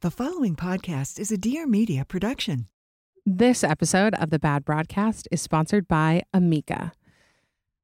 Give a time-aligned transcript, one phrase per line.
[0.00, 2.68] The following podcast is a Dear Media production.
[3.26, 6.92] This episode of the Bad Broadcast is sponsored by Amika.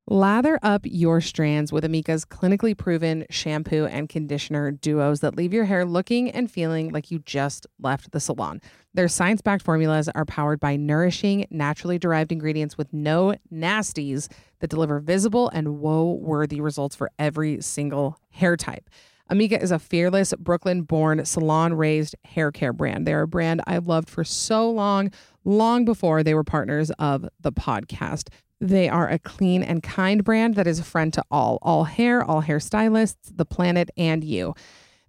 [0.06, 5.65] Lather up your strands with Amika's clinically proven shampoo and conditioner duos that leave your
[5.65, 8.61] hair looking and feeling like you just left the salon.
[8.95, 14.71] Their science backed formulas are powered by nourishing, naturally derived ingredients with no nasties that
[14.71, 18.89] deliver visible and woe worthy results for every single hair type.
[19.30, 23.06] Amika is a fearless Brooklyn born salon raised hair care brand.
[23.06, 25.11] They're a brand I loved for so long,
[25.44, 28.28] long before they were partners of the podcast.
[28.61, 32.22] They are a clean and kind brand that is a friend to all, all hair,
[32.22, 34.55] all hairstylists, the planet, and you.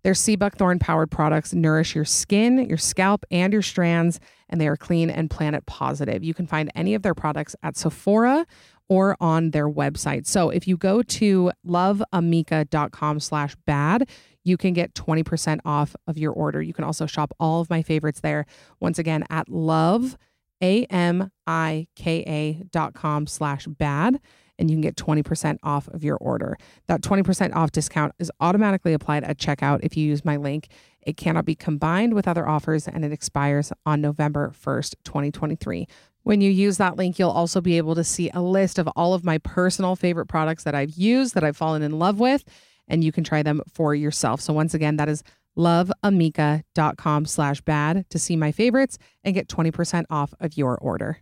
[0.04, 4.20] Their sea buckthorn powered products nourish your skin, your scalp, and your strands,
[4.50, 6.24] and they are clean and planet positive.
[6.24, 8.46] You can find any of their products at Sephora
[8.88, 10.28] or on their website.
[10.28, 14.10] So if you go to loveamika.com slash bad,
[14.44, 16.62] you can get 20% off of your order.
[16.62, 18.46] You can also shop all of my favorites there.
[18.80, 20.18] Once again, at love,
[20.62, 24.20] A-M-I-K-A dot com slash bad,
[24.58, 26.58] and you can get 20% off of your order.
[26.88, 30.70] That 20% off discount is automatically applied at checkout if you use my link.
[31.02, 35.88] It cannot be combined with other offers and it expires on November 1st, 2023.
[36.26, 39.14] When you use that link, you'll also be able to see a list of all
[39.14, 42.44] of my personal favorite products that I've used, that I've fallen in love with,
[42.88, 44.42] and you can try them for yourself.
[44.42, 45.22] So once again, that is
[45.56, 51.20] loveamika.com slash bad to see my favorites and get 20% off of your order.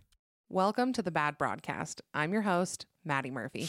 [0.48, 2.00] Welcome to the Bad Broadcast.
[2.14, 3.68] I'm your host, Maddie Murphy.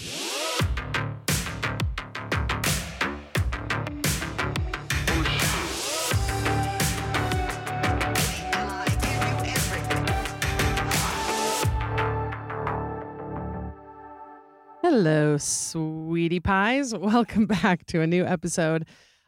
[14.87, 16.93] Hello, sweetie pies.
[16.93, 18.85] Welcome back to a new episode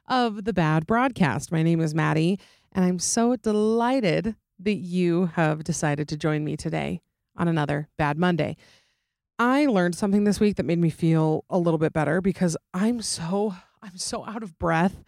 [0.08, 1.52] of the Bad Broadcast.
[1.52, 2.40] My name is Maddie,
[2.74, 7.02] and I'm so delighted that you have decided to join me today
[7.36, 8.56] on another Bad Monday.
[9.40, 13.02] I learned something this week that made me feel a little bit better because I'm
[13.02, 15.02] so I'm so out of breath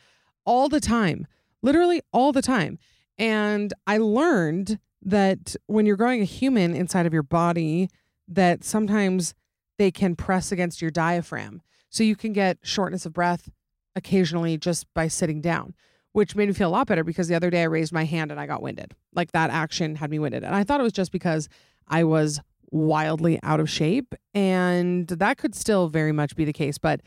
[0.45, 1.27] all the time.
[1.61, 2.79] Literally all the time.
[3.19, 7.91] And I learned that when you're growing a human inside of your body
[8.27, 9.35] that sometimes
[9.79, 11.63] they can press against your diaphragm.
[11.89, 13.49] So you can get shortness of breath
[13.95, 15.73] occasionally just by sitting down,
[16.11, 18.29] which made me feel a lot better because the other day I raised my hand
[18.29, 18.93] and I got winded.
[19.15, 20.43] Like that action had me winded.
[20.43, 21.47] And I thought it was just because
[21.87, 22.41] I was
[22.71, 24.13] wildly out of shape.
[24.35, 26.77] And that could still very much be the case.
[26.77, 27.01] But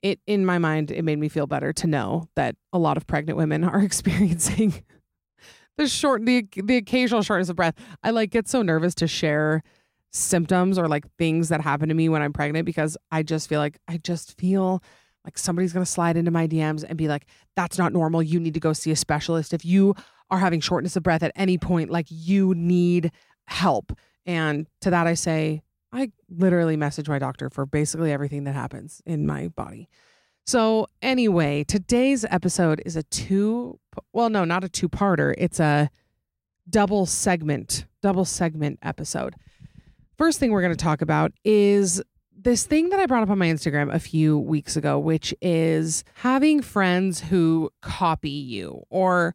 [0.00, 3.06] it, in my mind, it made me feel better to know that a lot of
[3.06, 4.84] pregnant women are experiencing
[5.76, 7.74] the short, the, the occasional shortness of breath.
[8.02, 9.62] I like get so nervous to share
[10.12, 13.60] symptoms or like things that happen to me when I'm pregnant because I just feel
[13.60, 14.82] like I just feel
[15.24, 18.22] like somebody's going to slide into my DMs and be like, that's not normal.
[18.22, 19.54] You need to go see a specialist.
[19.54, 19.94] If you
[20.30, 23.12] are having shortness of breath at any point, like you need
[23.46, 23.92] help.
[24.26, 25.62] And to that, I say,
[25.92, 29.88] I literally message my doctor for basically everything that happens in my body.
[30.44, 33.78] So, anyway, today's episode is a two,
[34.12, 35.34] well, no, not a two parter.
[35.38, 35.88] It's a
[36.68, 39.36] double segment, double segment episode
[40.22, 42.00] first thing we're going to talk about is
[42.32, 46.04] this thing that I brought up on my Instagram a few weeks ago, which is
[46.14, 49.34] having friends who copy you or,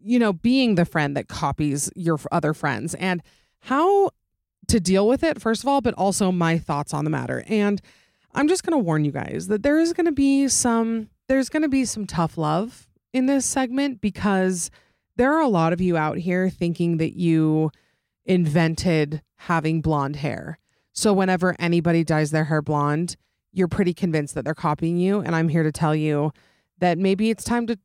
[0.00, 3.24] you know, being the friend that copies your other friends and
[3.58, 4.10] how
[4.68, 7.42] to deal with it, first of all, but also my thoughts on the matter.
[7.48, 7.82] And
[8.32, 11.48] I'm just going to warn you guys that there is going to be some, there's
[11.48, 14.70] going to be some tough love in this segment because
[15.16, 17.72] there are a lot of you out here thinking that you,
[18.30, 20.58] invented having blonde hair.
[20.92, 23.16] So whenever anybody dyes their hair blonde,
[23.52, 25.18] you're pretty convinced that they're copying you.
[25.18, 26.32] And I'm here to tell you
[26.78, 27.76] that maybe it's time to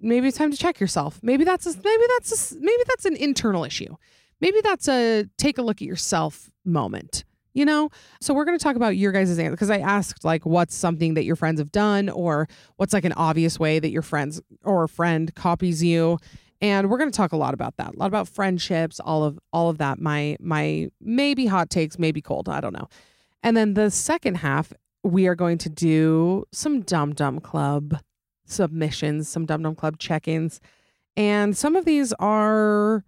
[0.00, 1.20] maybe it's time to check yourself.
[1.22, 3.94] Maybe that's a, maybe that's a, maybe that's an internal issue.
[4.40, 7.22] Maybe that's a take a look at yourself moment.
[7.54, 7.90] You know,
[8.20, 11.14] so we're going to talk about your guys' answer because I asked like, what's something
[11.14, 14.84] that your friends have done, or what's like an obvious way that your friends or
[14.84, 16.18] a friend copies you,
[16.62, 19.38] and we're going to talk a lot about that, a lot about friendships, all of
[19.52, 19.98] all of that.
[19.98, 22.88] My my maybe hot takes, maybe cold, I don't know.
[23.42, 24.72] And then the second half,
[25.02, 27.98] we are going to do some Dumb Dumb Club
[28.46, 30.60] submissions, some Dumb Dumb Club check-ins,
[31.16, 33.04] and some of these are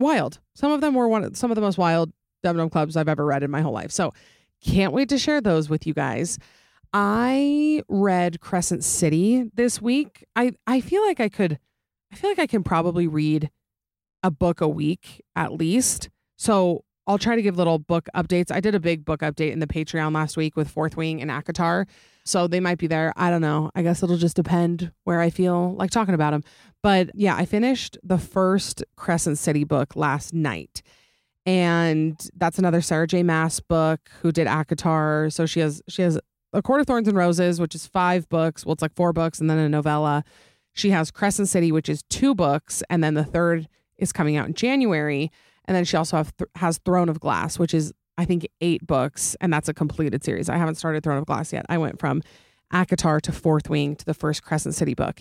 [0.00, 0.40] wild.
[0.54, 2.12] Some of them were one, some of the most wild
[2.42, 3.92] Dumb Dumb Clubs I've ever read in my whole life.
[3.92, 4.12] So
[4.60, 6.38] can't wait to share those with you guys.
[6.92, 10.24] I read Crescent City this week.
[10.34, 11.60] I I feel like I could
[12.12, 13.50] I feel like I can probably read
[14.22, 16.10] a book a week at least.
[16.36, 18.52] So I'll try to give little book updates.
[18.52, 21.30] I did a big book update in the Patreon last week with Fourth Wing and
[21.30, 21.86] ACOTAR.
[22.24, 23.12] So they might be there.
[23.16, 23.70] I don't know.
[23.74, 26.44] I guess it'll just depend where I feel like talking about them.
[26.82, 30.82] But yeah, I finished the first Crescent City book last night.
[31.46, 33.22] And that's another Sarah J.
[33.22, 35.32] Maas book who did ACOTAR.
[35.32, 36.20] So she has she has
[36.52, 38.64] A Court of Thorns and Roses, which is five books.
[38.64, 40.22] Well, it's like four books and then a novella.
[40.72, 43.68] She has Crescent City, which is two books, and then the third
[43.98, 45.30] is coming out in January.
[45.66, 48.86] And then she also have th- has Throne of Glass, which is I think eight
[48.86, 50.48] books, and that's a completed series.
[50.48, 51.64] I haven't started Throne of Glass yet.
[51.68, 52.22] I went from
[52.72, 55.20] ACOTAR to Fourth Wing to the first Crescent City book,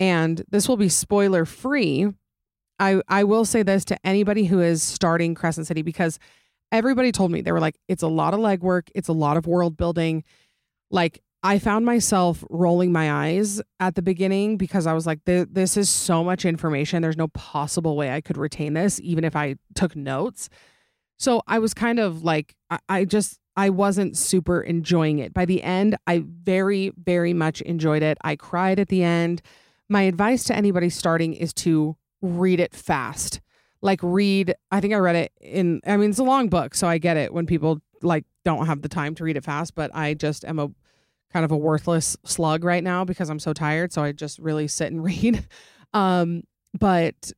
[0.00, 2.08] and this will be spoiler free.
[2.78, 6.18] I I will say this to anybody who is starting Crescent City because
[6.72, 9.46] everybody told me they were like, it's a lot of legwork, it's a lot of
[9.46, 10.24] world building.
[10.90, 15.76] Like I found myself rolling my eyes at the beginning because I was like, this
[15.76, 17.00] is so much information.
[17.00, 20.48] There's no possible way I could retain this, even if I took notes.
[21.16, 22.56] So I was kind of like,
[22.88, 25.32] I, just, I wasn't super enjoying it.
[25.32, 28.18] By the end, I very, very much enjoyed it.
[28.22, 29.40] I cried at the end.
[29.88, 33.40] My advice to anybody starting is to read it fast.
[33.80, 36.74] Like, read, I think I read it in, I mean, it's a long book.
[36.74, 39.76] So I get it when people like don't have the time to read it fast,
[39.76, 40.68] but I just am a,
[41.32, 43.92] kind of a worthless slug right now because I'm so tired.
[43.92, 45.46] So I just really sit and read.
[45.92, 46.42] Um,
[46.78, 47.32] but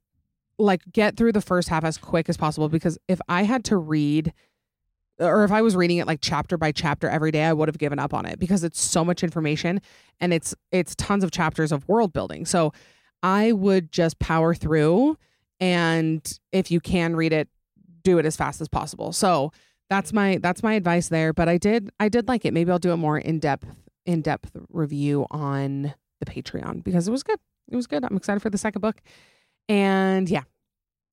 [0.58, 3.76] like get through the first half as quick as possible because if I had to
[3.76, 4.32] read
[5.18, 7.78] or if I was reading it like chapter by chapter every day, I would have
[7.78, 9.80] given up on it because it's so much information
[10.18, 12.46] and it's it's tons of chapters of world building.
[12.46, 12.72] So
[13.22, 15.16] I would just power through
[15.58, 17.48] and if you can read it,
[18.02, 19.12] do it as fast as possible.
[19.12, 19.52] So
[19.90, 21.34] that's my that's my advice there.
[21.34, 22.54] But I did I did like it.
[22.54, 23.66] Maybe I'll do a more in depth
[24.06, 27.38] in depth review on the Patreon because it was good.
[27.68, 28.04] It was good.
[28.04, 29.02] I'm excited for the second book.
[29.68, 30.44] And yeah.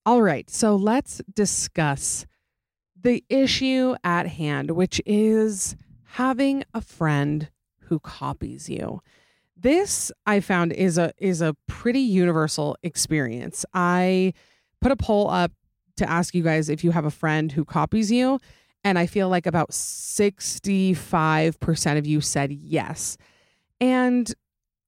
[0.06, 0.50] All right.
[0.50, 2.26] So let's discuss
[3.00, 7.50] the issue at hand, which is having a friend
[7.82, 9.02] who copies you.
[9.56, 13.66] This I found is a is a pretty universal experience.
[13.74, 14.34] I
[14.82, 15.52] put a poll up
[15.98, 18.40] to ask you guys if you have a friend who copies you
[18.88, 23.18] and I feel like about 65% of you said yes.
[23.82, 24.34] And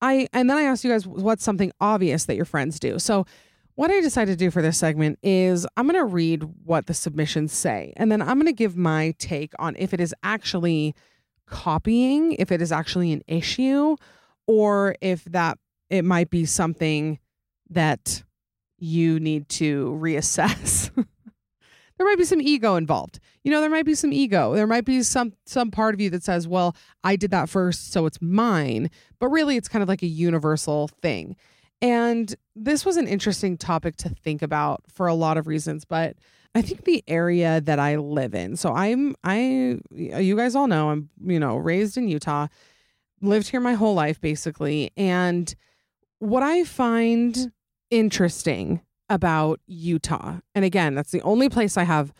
[0.01, 2.97] I and then I asked you guys what's something obvious that your friends do.
[2.97, 3.25] So
[3.75, 6.93] what I decided to do for this segment is I'm going to read what the
[6.93, 10.95] submissions say and then I'm going to give my take on if it is actually
[11.45, 13.97] copying, if it is actually an issue
[14.47, 15.57] or if that
[15.89, 17.19] it might be something
[17.69, 18.23] that
[18.77, 20.89] you need to reassess.
[21.97, 23.19] there might be some ego involved.
[23.43, 24.53] You know, there might be some ego.
[24.53, 27.91] There might be some some part of you that says, "Well, I did that first,
[27.91, 31.35] so it's mine." But really, it's kind of like a universal thing.
[31.81, 36.17] And this was an interesting topic to think about for a lot of reasons, but
[36.53, 38.55] I think the area that I live in.
[38.57, 42.47] So I'm I you guys all know I'm, you know, raised in Utah,
[43.21, 45.53] lived here my whole life basically, and
[46.19, 47.51] what I find
[47.89, 50.39] interesting about Utah.
[50.53, 52.13] And again, that's the only place I have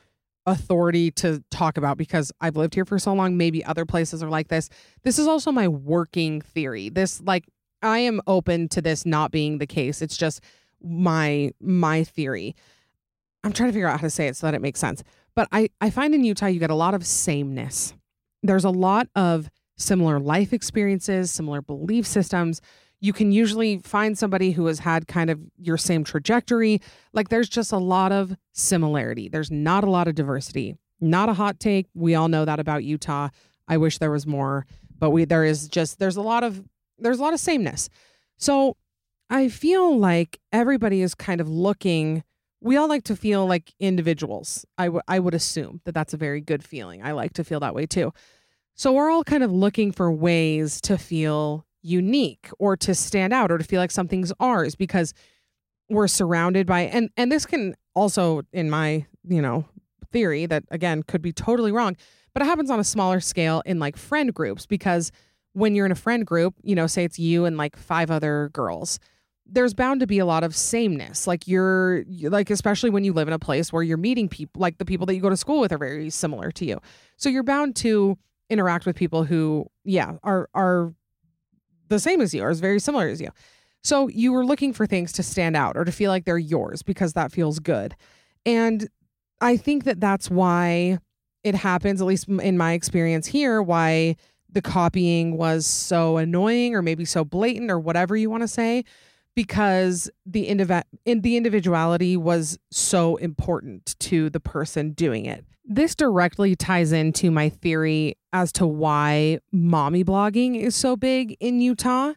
[0.45, 3.37] authority to talk about because I've lived here for so long.
[3.37, 4.69] Maybe other places are like this.
[5.03, 6.89] This is also my working theory.
[6.89, 7.45] This like
[7.81, 10.01] I am open to this not being the case.
[10.01, 10.41] It's just
[10.81, 12.55] my my theory.
[13.43, 15.03] I'm trying to figure out how to say it so that it makes sense.
[15.35, 17.93] But I I find in Utah you get a lot of sameness.
[18.43, 22.61] There's a lot of similar life experiences, similar belief systems
[22.99, 26.81] you can usually find somebody who has had kind of your same trajectory.
[27.13, 29.29] Like there's just a lot of similarity.
[29.29, 30.75] There's not a lot of diversity.
[30.99, 31.87] Not a hot take.
[31.93, 33.29] We all know that about Utah.
[33.67, 34.65] I wish there was more,
[34.97, 36.63] but we there is just there's a lot of
[36.97, 37.89] there's a lot of sameness.
[38.37, 38.75] So
[39.29, 42.23] I feel like everybody is kind of looking
[42.61, 44.65] we all like to feel like individuals.
[44.77, 47.01] I, w- I would assume that that's a very good feeling.
[47.01, 48.11] I like to feel that way too.
[48.75, 53.51] So we're all kind of looking for ways to feel unique or to stand out
[53.51, 55.13] or to feel like something's ours because
[55.89, 59.65] we're surrounded by and and this can also in my you know
[60.11, 61.95] theory that again could be totally wrong
[62.33, 65.11] but it happens on a smaller scale in like friend groups because
[65.53, 68.49] when you're in a friend group you know say it's you and like five other
[68.53, 68.99] girls
[69.51, 71.27] there's bound to be a lot of sameness.
[71.27, 74.77] Like you're like especially when you live in a place where you're meeting people like
[74.77, 76.79] the people that you go to school with are very similar to you.
[77.17, 78.17] So you're bound to
[78.49, 80.93] interact with people who yeah are are
[81.89, 83.29] the same as you or is very similar as you.
[83.83, 86.83] So you were looking for things to stand out or to feel like they're yours
[86.83, 87.95] because that feels good.
[88.45, 88.89] And
[89.41, 90.99] i think that that's why
[91.43, 94.15] it happens at least in my experience here why
[94.51, 98.83] the copying was so annoying or maybe so blatant or whatever you want to say
[99.39, 105.45] because the indiv- in the individuality was so important to the person doing it.
[105.63, 111.61] This directly ties into my theory as to why mommy blogging is so big in
[111.61, 112.11] Utah.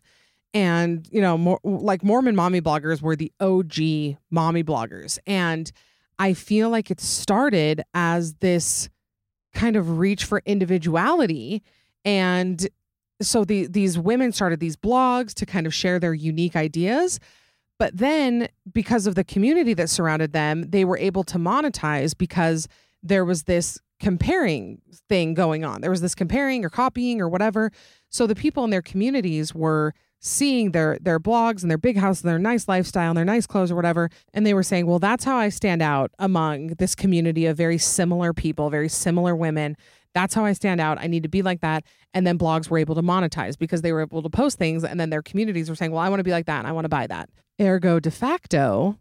[0.52, 5.21] And, you know, more like Mormon mommy bloggers were the OG mommy bloggers.
[5.25, 5.71] And
[6.19, 8.88] I feel like it started as this
[9.55, 11.62] kind of reach for individuality
[12.05, 12.69] and
[13.26, 17.21] so the, these women started these blogs to kind of share their unique ideas.
[17.79, 22.69] But then, because of the community that surrounded them, they were able to monetize because
[23.02, 25.81] there was this comparing thing going on.
[25.81, 27.71] There was this comparing or copying or whatever.
[28.09, 32.21] So the people in their communities were seeing their their blogs and their big house
[32.21, 35.00] and their nice lifestyle and their nice clothes or whatever and they were saying well
[35.00, 39.76] that's how i stand out among this community of very similar people very similar women
[40.14, 40.99] that's how I stand out.
[41.00, 41.85] I need to be like that.
[42.14, 44.85] And then blogs were able to monetize because they were able to post things.
[44.85, 46.59] And then their communities were saying, well, I want to be like that.
[46.59, 47.31] And I want to buy that.
[47.61, 48.99] Ergo, de facto,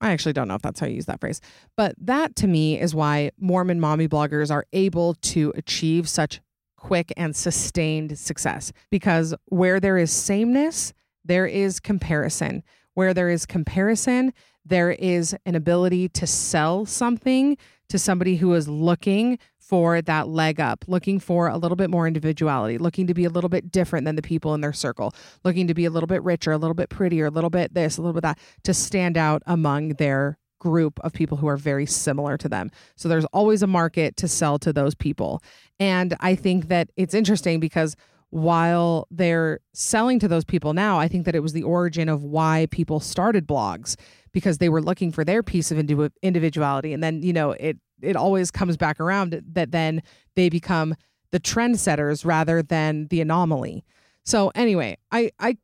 [0.00, 1.40] I actually don't know if that's how you use that phrase,
[1.76, 6.40] but that to me is why Mormon mommy bloggers are able to achieve such
[6.76, 10.92] quick and sustained success because where there is sameness,
[11.24, 12.64] there is comparison.
[12.94, 14.34] Where there is comparison,
[14.66, 17.56] there is an ability to sell something
[17.88, 22.06] to somebody who is looking for that leg up, looking for a little bit more
[22.06, 25.14] individuality, looking to be a little bit different than the people in their circle,
[25.44, 27.96] looking to be a little bit richer, a little bit prettier, a little bit this,
[27.96, 31.86] a little bit that, to stand out among their group of people who are very
[31.86, 32.70] similar to them.
[32.96, 35.42] So there's always a market to sell to those people.
[35.80, 37.96] And I think that it's interesting because
[38.30, 42.24] while they're selling to those people now, I think that it was the origin of
[42.24, 43.96] why people started blogs
[44.32, 45.78] because they were looking for their piece of
[46.22, 46.94] individuality.
[46.94, 50.02] And then, you know, it it always comes back around that then
[50.36, 50.94] they become
[51.30, 53.84] the trendsetters rather than the anomaly.
[54.24, 55.56] So anyway, I I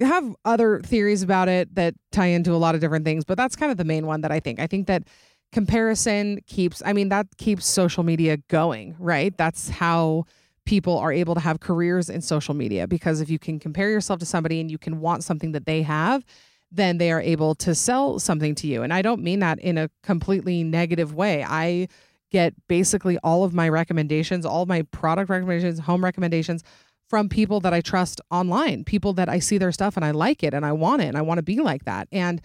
[0.00, 3.56] have other theories about it that tie into a lot of different things, but that's
[3.56, 4.60] kind of the main one that I think.
[4.60, 5.04] I think that
[5.52, 9.36] comparison keeps I mean that keeps social media going, right?
[9.36, 10.24] That's how
[10.66, 14.18] people are able to have careers in social media because if you can compare yourself
[14.18, 16.24] to somebody and you can want something that they have,
[16.74, 18.82] then they are able to sell something to you.
[18.82, 21.44] And I don't mean that in a completely negative way.
[21.44, 21.88] I
[22.30, 26.64] get basically all of my recommendations, all my product recommendations, home recommendations
[27.08, 30.42] from people that I trust online, people that I see their stuff and I like
[30.42, 32.08] it and I want it and I want to be like that.
[32.10, 32.40] And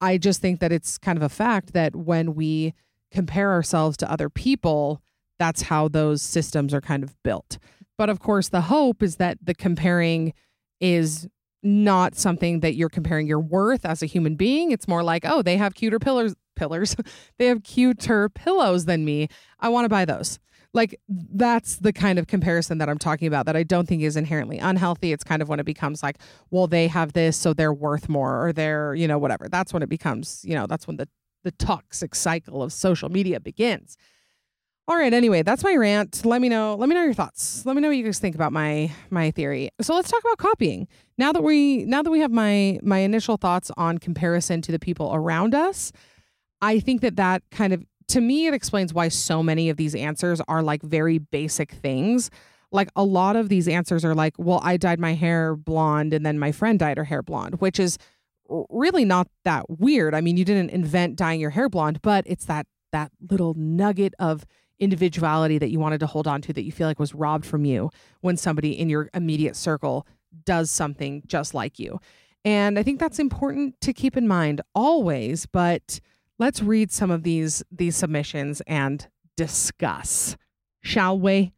[0.00, 2.74] I just think that it's kind of a fact that when we
[3.10, 5.02] compare ourselves to other people,
[5.38, 7.58] that's how those systems are kind of built.
[7.96, 10.32] But of course, the hope is that the comparing
[10.80, 11.28] is
[11.62, 14.70] not something that you're comparing your worth as a human being.
[14.70, 16.96] It's more like, oh, they have cuter pillars, pillars.
[17.38, 19.28] they have cuter pillows than me.
[19.60, 20.38] I want to buy those.
[20.74, 24.16] Like that's the kind of comparison that I'm talking about that I don't think is
[24.16, 25.12] inherently unhealthy.
[25.12, 26.18] It's kind of when it becomes like,
[26.50, 29.48] well, they have this, so they're worth more, or they're, you know, whatever.
[29.48, 31.08] That's when it becomes, you know, that's when the
[31.44, 33.96] the toxic cycle of social media begins.
[34.88, 36.24] All right, anyway, that's my rant.
[36.24, 37.66] Let me know let me know your thoughts.
[37.66, 39.68] Let me know what you guys think about my my theory.
[39.82, 40.88] So let's talk about copying.
[41.18, 44.78] Now that we now that we have my my initial thoughts on comparison to the
[44.78, 45.92] people around us,
[46.62, 49.94] I think that that kind of to me it explains why so many of these
[49.94, 52.30] answers are like very basic things.
[52.72, 56.24] Like a lot of these answers are like, well, I dyed my hair blonde and
[56.24, 57.98] then my friend dyed her hair blonde, which is
[58.70, 60.14] really not that weird.
[60.14, 64.14] I mean, you didn't invent dyeing your hair blonde, but it's that that little nugget
[64.18, 64.46] of
[64.80, 67.64] individuality that you wanted to hold on to that you feel like was robbed from
[67.64, 70.06] you when somebody in your immediate circle
[70.44, 72.00] does something just like you.
[72.44, 76.00] And I think that's important to keep in mind always, but
[76.38, 79.06] let's read some of these these submissions and
[79.36, 80.36] discuss.
[80.82, 81.52] Shall we?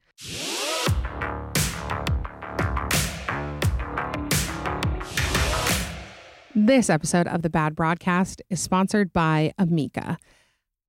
[6.55, 10.17] This episode of the Bad Broadcast is sponsored by Amika.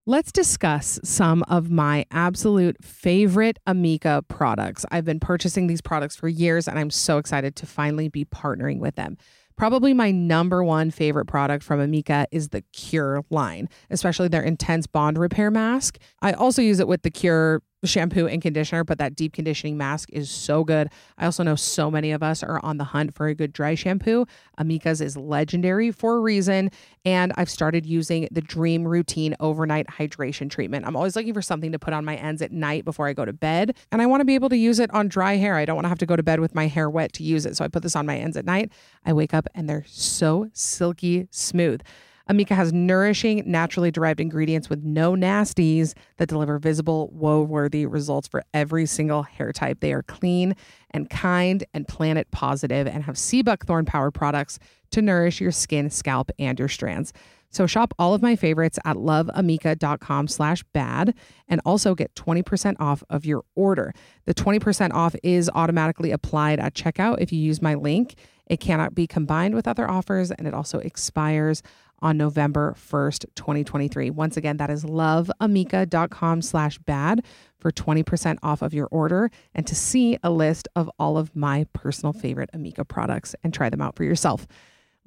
[0.08, 4.84] Let's discuss some of my absolute favorite Amika products.
[4.90, 8.80] I've been purchasing these products for years and I'm so excited to finally be partnering
[8.80, 9.16] with them.
[9.58, 14.88] Probably my number one favorite product from Amika is the Cure line, especially their intense
[14.88, 16.00] bond repair mask.
[16.20, 20.10] I also use it with the Cure shampoo and conditioner, but that deep conditioning mask
[20.12, 20.90] is so good.
[21.18, 23.76] I also know so many of us are on the hunt for a good dry
[23.76, 24.26] shampoo.
[24.60, 26.70] Amika's is legendary for a reason.
[27.06, 30.86] And I've started using the Dream Routine overnight hydration treatment.
[30.86, 33.26] I'm always looking for something to put on my ends at night before I go
[33.26, 33.76] to bed.
[33.92, 35.56] And I want to be able to use it on dry hair.
[35.56, 37.46] I don't want to have to go to bed with my hair wet to use
[37.46, 37.58] it.
[37.58, 38.72] So I put this on my ends at night.
[39.06, 41.82] I wake up and they're so silky smooth.
[42.30, 48.28] Amika has nourishing, naturally derived ingredients with no nasties that deliver visible, woe worthy results
[48.28, 49.80] for every single hair type.
[49.80, 50.56] They are clean
[50.92, 54.60] and kind and planet positive and have sea buckthorn powered products
[54.92, 57.14] to nourish your skin, scalp, and your strands.
[57.52, 61.14] So shop all of my favorites at loveamika.com slash bad
[61.50, 63.94] and also get 20% off of your order.
[64.26, 68.16] The 20% off is automatically applied at checkout if you use my link.
[68.48, 71.62] It cannot be combined with other offers and it also expires
[72.02, 74.10] on November 1st, 2023.
[74.10, 77.24] Once again, that is loveamika.com slash bad
[77.60, 81.66] for 20% off of your order and to see a list of all of my
[81.74, 84.48] personal favorite Amika products and try them out for yourself.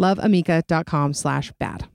[0.00, 1.88] loveamika.com slash bad.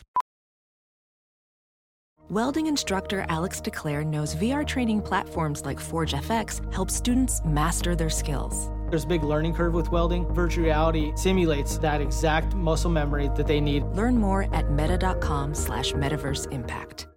[2.30, 8.12] Welding instructor Alex DeClaire knows VR training platforms like Forge FX help students master their
[8.12, 8.70] skills.
[8.90, 10.26] There's a big learning curve with welding.
[10.34, 13.84] Virtual reality simulates that exact muscle memory that they need.
[13.96, 17.08] Learn more at meta.com slash metaverse impact.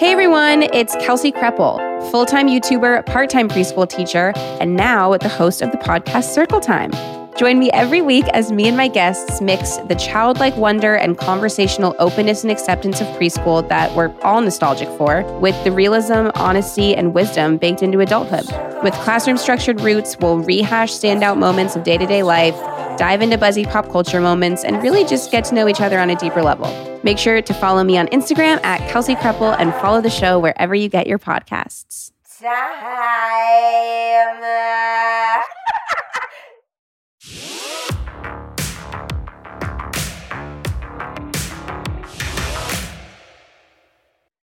[0.00, 5.28] Hey everyone, it's Kelsey Kreppel, full time YouTuber, part time preschool teacher, and now the
[5.28, 6.90] host of the podcast Circle Time.
[7.36, 11.96] Join me every week as me and my guests mix the childlike wonder and conversational
[11.98, 17.14] openness and acceptance of preschool that we're all nostalgic for with the realism, honesty, and
[17.14, 18.44] wisdom baked into adulthood.
[18.82, 22.54] With classroom structured roots, we'll rehash standout moments of day to day life,
[22.98, 26.10] dive into buzzy pop culture moments, and really just get to know each other on
[26.10, 26.68] a deeper level.
[27.02, 30.74] Make sure to follow me on Instagram at Kelsey Kreppel and follow the show wherever
[30.74, 32.12] you get your podcasts.
[32.40, 32.82] Time.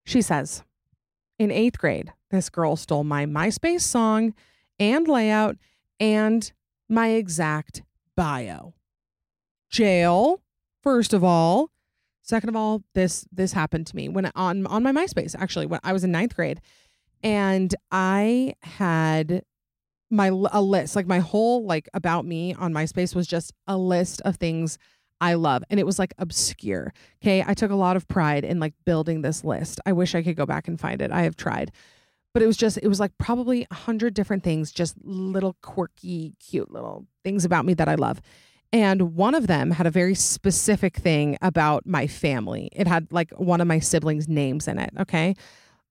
[0.04, 0.62] She says,
[1.38, 4.34] in eighth grade, this girl stole my MySpace song
[4.78, 5.56] and layout
[5.98, 6.52] and
[6.88, 7.82] my exact
[8.16, 8.74] bio.
[9.70, 10.40] Jail,
[10.82, 11.70] first of all.
[12.22, 15.80] Second of all, this this happened to me when on on my MySpace actually when
[15.84, 16.60] I was in ninth grade,
[17.22, 19.42] and I had
[20.10, 24.22] my a list like my whole like about me on MySpace was just a list
[24.22, 24.78] of things
[25.20, 25.62] I love.
[25.70, 26.92] And it was like obscure.
[27.22, 27.44] Okay.
[27.46, 29.80] I took a lot of pride in like building this list.
[29.86, 31.10] I wish I could go back and find it.
[31.10, 31.72] I have tried.
[32.32, 36.34] But it was just, it was like probably a hundred different things, just little quirky,
[36.40, 38.20] cute little things about me that I love.
[38.72, 42.70] And one of them had a very specific thing about my family.
[42.72, 44.92] It had like one of my siblings' names in it.
[44.98, 45.36] Okay.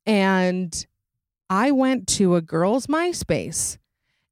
[0.06, 0.86] And
[1.50, 3.78] I went to a girl's MySpace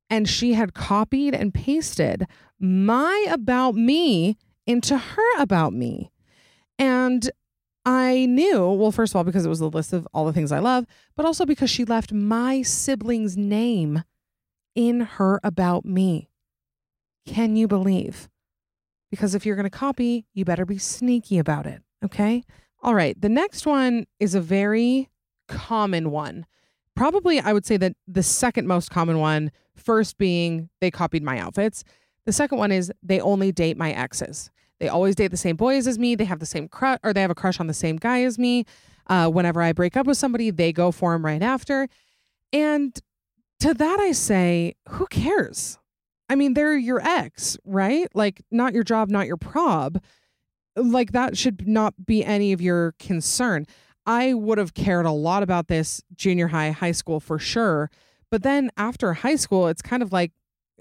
[0.10, 2.28] and she had copied and pasted
[2.60, 6.12] my about me into her about me.
[6.78, 7.30] And
[7.86, 10.52] I knew, well, first of all, because it was a list of all the things
[10.52, 14.04] I love, but also because she left my sibling's name
[14.76, 16.30] in her about me.
[17.26, 18.30] Can you believe?
[19.10, 21.82] Because if you're going to copy, you better be sneaky about it.
[22.04, 22.44] Okay.
[22.82, 23.20] All right.
[23.20, 25.10] The next one is a very
[25.48, 26.46] common one.
[26.96, 31.40] Probably, I would say that the second most common one, first being they copied my
[31.40, 31.84] outfits.
[32.32, 34.52] The second one is they only date my exes.
[34.80, 36.16] They always date the same boys as me.
[36.16, 38.40] They have the same crush, or they have a crush on the same guy as
[38.40, 38.64] me.
[39.08, 41.90] Uh, whenever I break up with somebody, they go for him right after.
[42.54, 42.98] And
[43.60, 45.78] to that, I say, who cares?
[46.30, 48.08] I mean, they're your ex, right?
[48.16, 50.02] Like, not your job, not your prob.
[50.78, 53.66] Like, that should not be any of your concern.
[54.06, 57.92] I would have cared a lot about this junior high, high school for sure.
[58.30, 60.32] But then after high school, it's kind of like,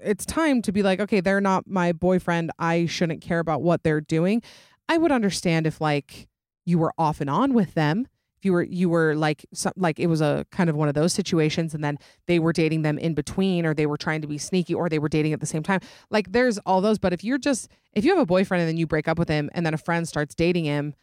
[0.03, 2.51] it's time to be like, okay, they're not my boyfriend.
[2.59, 4.41] I shouldn't care about what they're doing.
[4.89, 6.27] I would understand if like
[6.65, 8.07] you were off and on with them.
[8.37, 10.95] If you were you were like some, like it was a kind of one of
[10.95, 14.27] those situations and then they were dating them in between or they were trying to
[14.27, 15.79] be sneaky or they were dating at the same time.
[16.09, 18.77] Like there's all those, but if you're just if you have a boyfriend and then
[18.77, 20.95] you break up with him and then a friend starts dating him,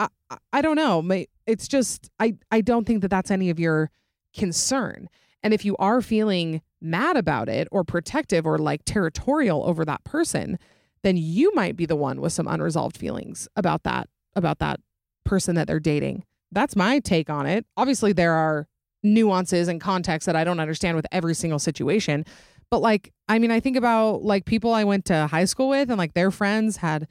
[0.00, 1.24] I I, I don't know.
[1.46, 3.90] It's just I I don't think that that's any of your
[4.34, 5.08] concern.
[5.44, 10.04] And if you are feeling mad about it or protective or like territorial over that
[10.04, 10.58] person,
[11.02, 14.80] then you might be the one with some unresolved feelings about that about that
[15.24, 16.24] person that they're dating.
[16.52, 17.66] That's my take on it.
[17.76, 18.66] Obviously, there are
[19.02, 22.24] nuances and contexts that I don't understand with every single situation.
[22.70, 25.90] But like, I mean, I think about like people I went to high school with
[25.90, 27.08] and like their friends had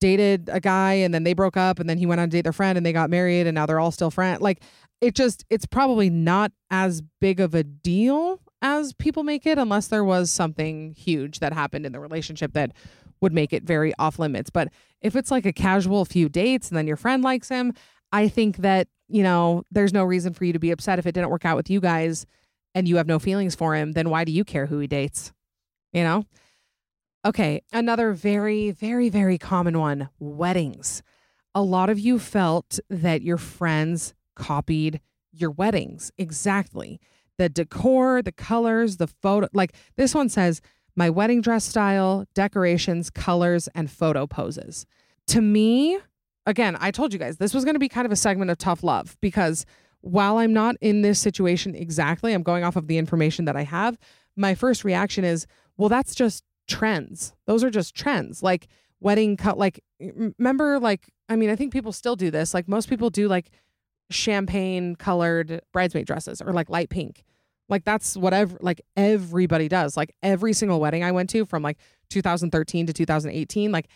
[0.00, 2.42] dated a guy and then they broke up and then he went on to date
[2.42, 4.40] their friend and they got married and now they're all still friends.
[4.40, 4.62] Like
[5.00, 9.88] it just it's probably not as big of a deal as people make it unless
[9.88, 12.72] there was something huge that happened in the relationship that
[13.20, 14.50] would make it very off limits.
[14.50, 14.68] But
[15.00, 17.74] if it's like a casual few dates and then your friend likes him,
[18.12, 21.12] I think that, you know, there's no reason for you to be upset if it
[21.12, 22.26] didn't work out with you guys
[22.74, 25.32] and you have no feelings for him, then why do you care who he dates?
[25.92, 26.24] You know?
[27.24, 31.02] Okay, another very, very, very common one weddings.
[31.54, 35.00] A lot of you felt that your friends copied
[35.32, 36.10] your weddings.
[36.16, 36.98] Exactly.
[37.36, 39.48] The decor, the colors, the photo.
[39.52, 40.60] Like this one says,
[40.96, 44.86] my wedding dress style, decorations, colors, and photo poses.
[45.28, 45.98] To me,
[46.46, 48.58] again, I told you guys this was going to be kind of a segment of
[48.58, 49.66] tough love because
[50.00, 53.62] while I'm not in this situation exactly, I'm going off of the information that I
[53.62, 53.98] have.
[54.36, 57.34] My first reaction is, well, that's just trends.
[57.46, 58.42] Those are just trends.
[58.42, 58.68] Like
[59.00, 62.52] wedding cut, like, remember, like, I mean, I think people still do this.
[62.54, 63.50] Like, most people do like
[64.10, 67.24] champagne colored bridesmaid dresses or like light pink.
[67.68, 69.96] Like, that's whatever, like, everybody does.
[69.96, 73.86] Like, every single wedding I went to from like 2013 to 2018, like,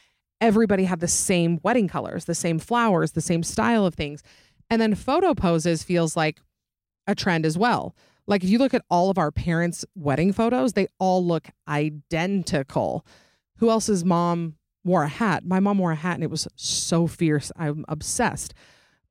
[0.40, 4.22] everybody had the same wedding colors, the same flowers, the same style of things.
[4.70, 6.40] And then photo poses feels like
[7.06, 7.94] a trend as well.
[8.26, 13.04] Like if you look at all of our parents' wedding photos, they all look identical.
[13.58, 15.44] Who else's mom wore a hat?
[15.44, 17.52] My mom wore a hat and it was so fierce.
[17.56, 18.54] I'm obsessed.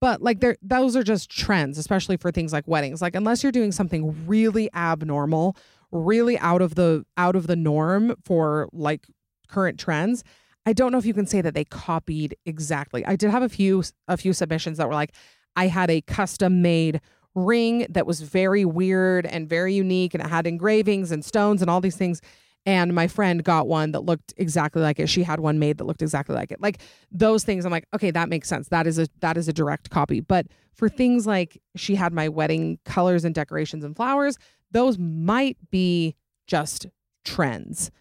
[0.03, 3.01] But like there those are just trends, especially for things like weddings.
[3.01, 5.55] Like unless you're doing something really abnormal,
[5.93, 9.07] really out of the out of the norm for like
[9.47, 10.25] current trends,
[10.65, 13.05] I don't know if you can say that they copied exactly.
[13.05, 15.15] I did have a few a few submissions that were like
[15.55, 16.99] I had a custom made
[17.33, 21.71] ring that was very weird and very unique and it had engravings and stones and
[21.71, 22.19] all these things
[22.65, 25.07] and my friend got one that looked exactly like it.
[25.07, 26.61] She had one made that looked exactly like it.
[26.61, 28.69] Like those things i'm like okay that makes sense.
[28.69, 30.19] That is a that is a direct copy.
[30.21, 34.37] But for things like she had my wedding colors and decorations and flowers
[34.71, 36.15] those might be
[36.47, 36.87] just
[37.25, 37.91] trends.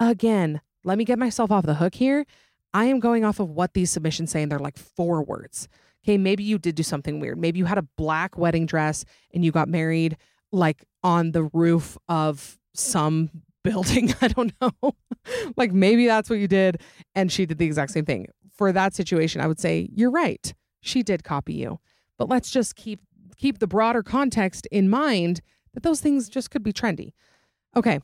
[0.00, 2.24] Again let me get myself off the hook here.
[2.72, 5.68] I am going off of what these submissions say and they're like four words.
[6.04, 7.38] Okay, maybe you did do something weird.
[7.38, 10.16] Maybe you had a black wedding dress and you got married
[10.52, 13.30] like on the roof of some
[13.68, 14.14] building.
[14.20, 14.94] I don't know.
[15.56, 16.80] like maybe that's what you did.
[17.14, 18.26] And she did the exact same thing.
[18.56, 20.52] For that situation, I would say, you're right.
[20.80, 21.78] She did copy you.
[22.16, 23.00] But let's just keep
[23.36, 25.40] keep the broader context in mind
[25.72, 27.12] that those things just could be trendy.
[27.76, 28.00] Okay.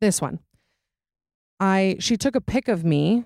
[0.00, 0.40] This one.
[1.60, 3.24] I she took a pic of me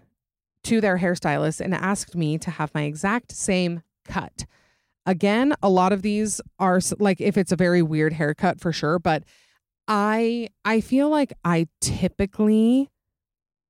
[0.65, 4.45] to their hairstylist and asked me to have my exact same cut.
[5.07, 8.99] Again, a lot of these are like if it's a very weird haircut for sure,
[8.99, 9.25] but
[9.89, 12.91] I I feel like I typically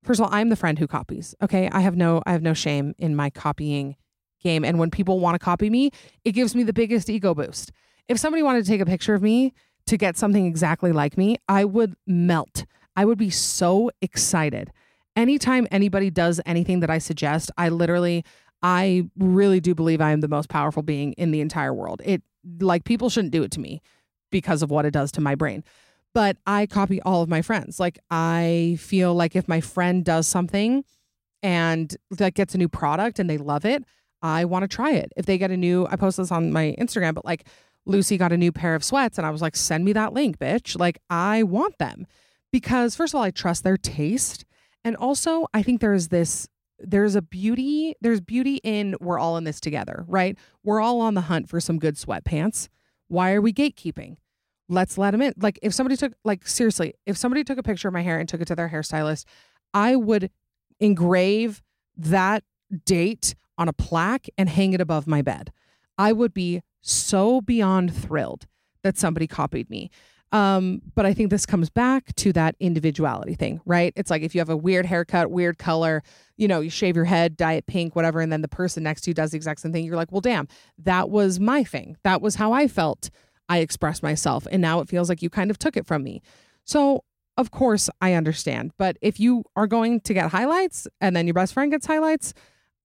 [0.03, 1.35] first of all, I'm the friend who copies.
[1.41, 1.69] Okay?
[1.71, 3.95] I have no I have no shame in my copying
[4.41, 5.91] game and when people want to copy me,
[6.23, 7.71] it gives me the biggest ego boost.
[8.07, 9.53] If somebody wanted to take a picture of me
[9.87, 12.65] to get something exactly like me, I would melt.
[12.95, 14.71] I would be so excited
[15.17, 18.23] anytime anybody does anything that I suggest, I literally,
[18.61, 22.01] I really do believe I am the most powerful being in the entire world.
[22.05, 22.21] It,
[22.59, 23.81] like, people shouldn't do it to me
[24.31, 25.63] because of what it does to my brain.
[26.13, 27.79] But I copy all of my friends.
[27.79, 30.83] Like, I feel like if my friend does something
[31.43, 33.83] and that gets a new product and they love it,
[34.21, 35.11] I want to try it.
[35.15, 37.45] If they get a new, I post this on my Instagram, but like
[37.85, 40.39] Lucy got a new pair of sweats and I was like, send me that link,
[40.39, 40.79] bitch.
[40.79, 42.07] Like, I want them
[42.51, 44.45] because, first of all, I trust their taste.
[44.83, 46.47] And also, I think there's this
[46.79, 50.37] there's a beauty there's beauty in we're all in this together, right?
[50.63, 52.69] We're all on the hunt for some good sweatpants.
[53.07, 54.17] Why are we gatekeeping?
[54.69, 55.33] Let's let them in.
[55.37, 58.27] Like if somebody took like seriously, if somebody took a picture of my hair and
[58.27, 59.25] took it to their hairstylist,
[59.73, 60.29] I would
[60.79, 61.61] engrave
[61.95, 62.43] that
[62.85, 65.51] date on a plaque and hang it above my bed.
[65.97, 68.45] I would be so beyond thrilled
[68.83, 69.89] that somebody copied me.
[70.33, 73.93] Um, but I think this comes back to that individuality thing, right?
[73.95, 76.03] It's like if you have a weird haircut, weird color,
[76.35, 79.01] you know, you shave your head, dye it pink, whatever, and then the person next
[79.01, 79.85] to you does the exact same thing.
[79.85, 80.47] You're like, well, damn,
[80.79, 81.95] that was my thing.
[82.03, 83.09] That was how I felt.
[83.49, 84.47] I expressed myself.
[84.51, 86.21] And now it feels like you kind of took it from me.
[86.63, 87.03] So,
[87.37, 88.71] of course, I understand.
[88.77, 92.33] But if you are going to get highlights and then your best friend gets highlights,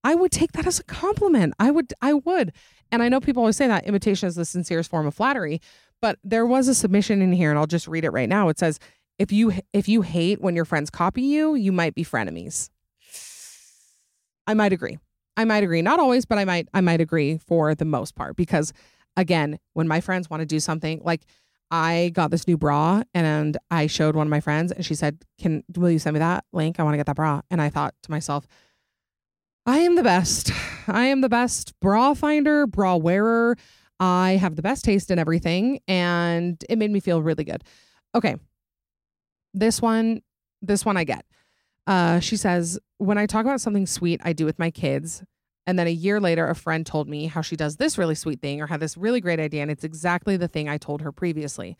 [0.04, 1.54] I would take that as a compliment.
[1.58, 2.52] I would, I would.
[2.90, 5.60] And I know people always say that imitation is the sincerest form of flattery,
[6.00, 8.48] but there was a submission in here, and I'll just read it right now.
[8.48, 8.78] It says,
[9.18, 12.68] "If you if you hate when your friends copy you, you might be frenemies."
[14.46, 14.98] I might agree.
[15.36, 15.80] I might agree.
[15.80, 18.72] Not always, but I might I might agree for the most part because
[19.16, 21.24] again, when my friends want to do something like
[21.70, 25.24] I got this new bra and I showed one of my friends and she said,
[25.38, 26.78] "Can will you send me that link?
[26.78, 28.46] I want to get that bra." And I thought to myself,
[29.64, 30.50] I am the best.
[30.88, 33.56] I am the best bra finder, bra wearer.
[34.00, 37.62] I have the best taste in everything and it made me feel really good.
[38.14, 38.36] Okay.
[39.54, 40.22] This one,
[40.60, 41.24] this one I get.
[41.86, 45.22] Uh, she says, when I talk about something sweet I do with my kids,
[45.66, 48.40] and then a year later, a friend told me how she does this really sweet
[48.40, 51.12] thing or had this really great idea, and it's exactly the thing I told her
[51.12, 51.76] previously.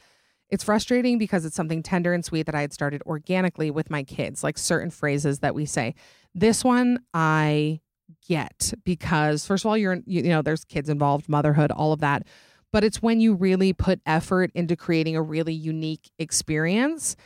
[0.50, 4.02] It's frustrating because it's something tender and sweet that I had started organically with my
[4.02, 5.94] kids, like certain phrases that we say.
[6.34, 7.80] This one I
[8.28, 12.26] get because, first of all, you're, you know, there's kids involved, motherhood, all of that.
[12.70, 17.16] But it's when you really put effort into creating a really unique experience.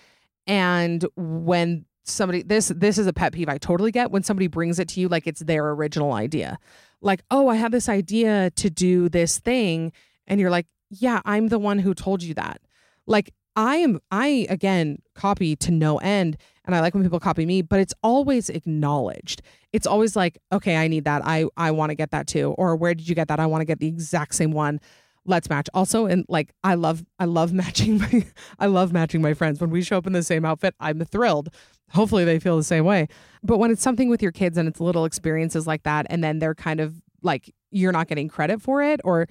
[0.46, 4.78] And when somebody this this is a pet peeve I totally get when somebody brings
[4.78, 6.58] it to you like it's their original idea.
[7.00, 9.92] Like, "Oh, I have this idea to do this thing."
[10.26, 12.60] And you're like, "Yeah, I'm the one who told you that."
[13.06, 17.46] Like I am I again copy to no end and I like when people copy
[17.46, 19.42] me, but it's always acknowledged.
[19.72, 21.22] It's always like, "Okay, I need that.
[21.24, 23.40] I I want to get that too." Or, "Where did you get that?
[23.40, 24.80] I want to get the exact same one."
[25.26, 28.24] Let's match also and like i love i love matching my
[28.58, 31.48] i love matching my friends when we show up in the same outfit i'm thrilled
[31.90, 33.06] hopefully they feel the same way
[33.42, 36.38] but when it's something with your kids and it's little experiences like that and then
[36.38, 39.26] they're kind of like you're not getting credit for it or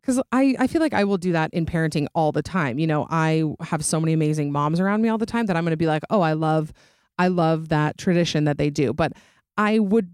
[0.00, 2.78] because I, I feel like I will do that in parenting all the time.
[2.80, 5.62] You know, I have so many amazing moms around me all the time that I'm
[5.62, 6.72] going to be like, oh, I love,
[7.18, 8.92] I love that tradition that they do.
[8.92, 9.12] But
[9.56, 10.12] I would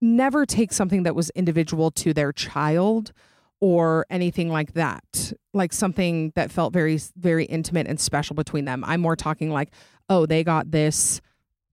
[0.00, 3.12] never take something that was individual to their child
[3.60, 8.84] or anything like that like something that felt very very intimate and special between them.
[8.86, 9.70] I'm more talking like
[10.08, 11.20] oh they got this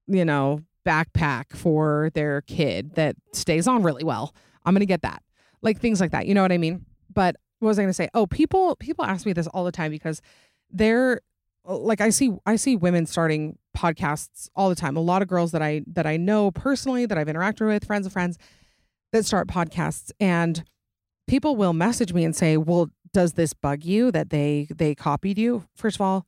[0.08, 4.34] you know backpack for their kid that stays on really well.
[4.66, 5.24] I'm gonna get that.
[5.62, 6.86] Like things like that you know what i mean?
[7.14, 8.10] But what was i gonna say?
[8.14, 10.22] Oh people people ask me this all the time because
[10.72, 11.22] they're
[11.64, 14.98] oh, like i see i see women starting podcasts all the time.
[14.98, 18.08] A lot of girls that i that i know personally that i've interacted with friends
[18.08, 18.38] of friends
[19.12, 20.64] that start podcasts and
[21.28, 25.38] people will message me and say, "Well, does this bug you that they they copied
[25.38, 26.26] you?" First of all,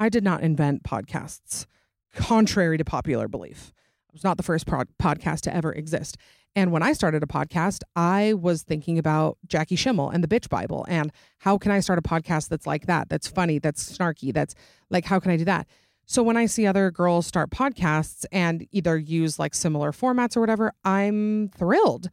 [0.00, 1.66] I did not invent podcasts,
[2.14, 3.72] contrary to popular belief.
[4.10, 6.16] I was not the first pod- podcast to ever exist.
[6.56, 10.48] And when I started a podcast, I was thinking about Jackie Schimmel and the Bitch
[10.48, 14.32] Bible and how can I start a podcast that's like that, that's funny, that's snarky,
[14.32, 14.54] that's
[14.88, 15.66] like how can I do that?
[16.06, 20.40] So when I see other girls start podcasts and either use like similar formats or
[20.40, 22.10] whatever, I'm thrilled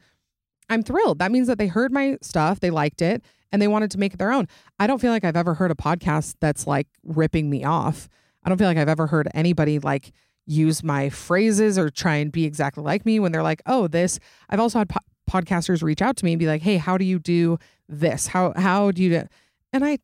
[0.72, 1.20] I'm thrilled.
[1.20, 4.14] That means that they heard my stuff, they liked it, and they wanted to make
[4.14, 4.48] it their own.
[4.80, 8.08] I don't feel like I've ever heard a podcast that's like ripping me off.
[8.44, 10.14] I don't feel like I've ever heard anybody like
[10.48, 14.18] use my phrases or try and be exactly like me when they're like, "Oh, this."
[14.50, 17.04] I've also had po- podcasters reach out to me and be like, "Hey, how do
[17.04, 18.28] you do this?
[18.28, 19.28] How how do you do?"
[19.74, 20.00] And I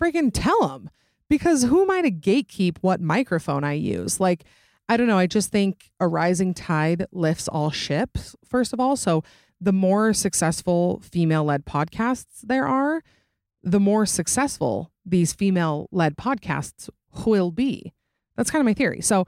[0.00, 0.88] freaking tell them
[1.28, 4.20] because who am I to gatekeep what microphone I use?
[4.20, 4.44] Like,
[4.88, 5.18] I don't know.
[5.18, 8.36] I just think a rising tide lifts all ships.
[8.44, 9.24] First of all, so
[9.60, 13.02] the more successful female led podcasts there are,
[13.62, 16.88] the more successful these female led podcasts
[17.24, 17.92] will be.
[18.36, 19.00] That's kind of my theory.
[19.00, 19.24] So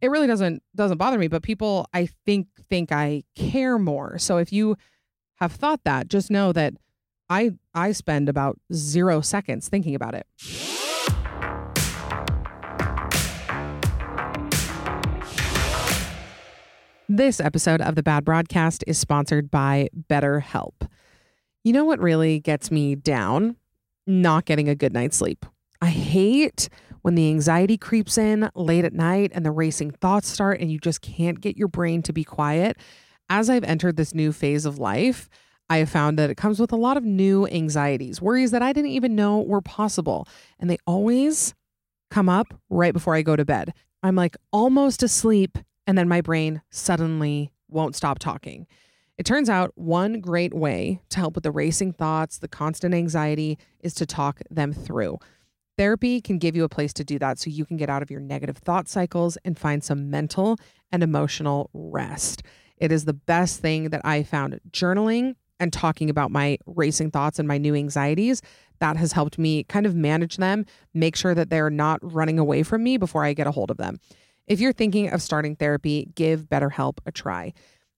[0.00, 4.18] it really doesn't doesn't bother me, but people I think think I care more.
[4.18, 4.76] So if you
[5.36, 6.74] have thought that, just know that
[7.30, 10.26] I I spend about 0 seconds thinking about it.
[17.14, 20.88] This episode of the Bad Broadcast is sponsored by BetterHelp.
[21.62, 23.56] You know what really gets me down?
[24.06, 25.44] Not getting a good night's sleep.
[25.82, 26.70] I hate
[27.02, 30.78] when the anxiety creeps in late at night and the racing thoughts start and you
[30.78, 32.78] just can't get your brain to be quiet.
[33.28, 35.28] As I've entered this new phase of life,
[35.68, 38.72] I have found that it comes with a lot of new anxieties, worries that I
[38.72, 40.26] didn't even know were possible.
[40.58, 41.52] And they always
[42.10, 43.74] come up right before I go to bed.
[44.02, 48.66] I'm like almost asleep and then my brain suddenly won't stop talking.
[49.18, 53.58] It turns out one great way to help with the racing thoughts, the constant anxiety,
[53.80, 55.18] is to talk them through.
[55.78, 58.10] Therapy can give you a place to do that so you can get out of
[58.10, 60.56] your negative thought cycles and find some mental
[60.90, 62.42] and emotional rest.
[62.76, 67.38] It is the best thing that I found journaling and talking about my racing thoughts
[67.38, 68.42] and my new anxieties.
[68.80, 72.64] That has helped me kind of manage them, make sure that they're not running away
[72.64, 74.00] from me before I get a hold of them.
[74.46, 77.52] If you're thinking of starting therapy, give BetterHelp a try.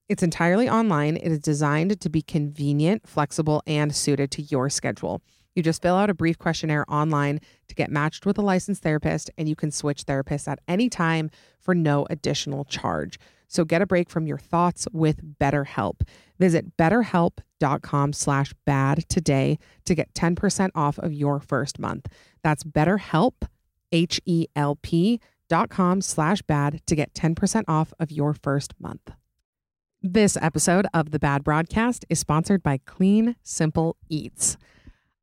[0.08, 1.16] It's entirely online.
[1.16, 5.22] It is designed to be convenient, flexible, and suited to your schedule.
[5.54, 9.30] You just fill out a brief questionnaire online to get matched with a licensed therapist,
[9.38, 11.30] and you can switch therapists at any time
[11.60, 13.18] for no additional charge.
[13.48, 16.02] So get a break from your thoughts with BetterHelp.
[16.38, 22.08] Visit betterhelp.com slash bad today to get 10% off of your first month.
[22.42, 23.48] That's betterhelp,
[23.92, 25.20] H-E-L-P
[25.62, 29.12] com slash bad to get 10% off of your first month.
[30.02, 34.56] This episode of The Bad Broadcast is sponsored by Clean Simple Eats.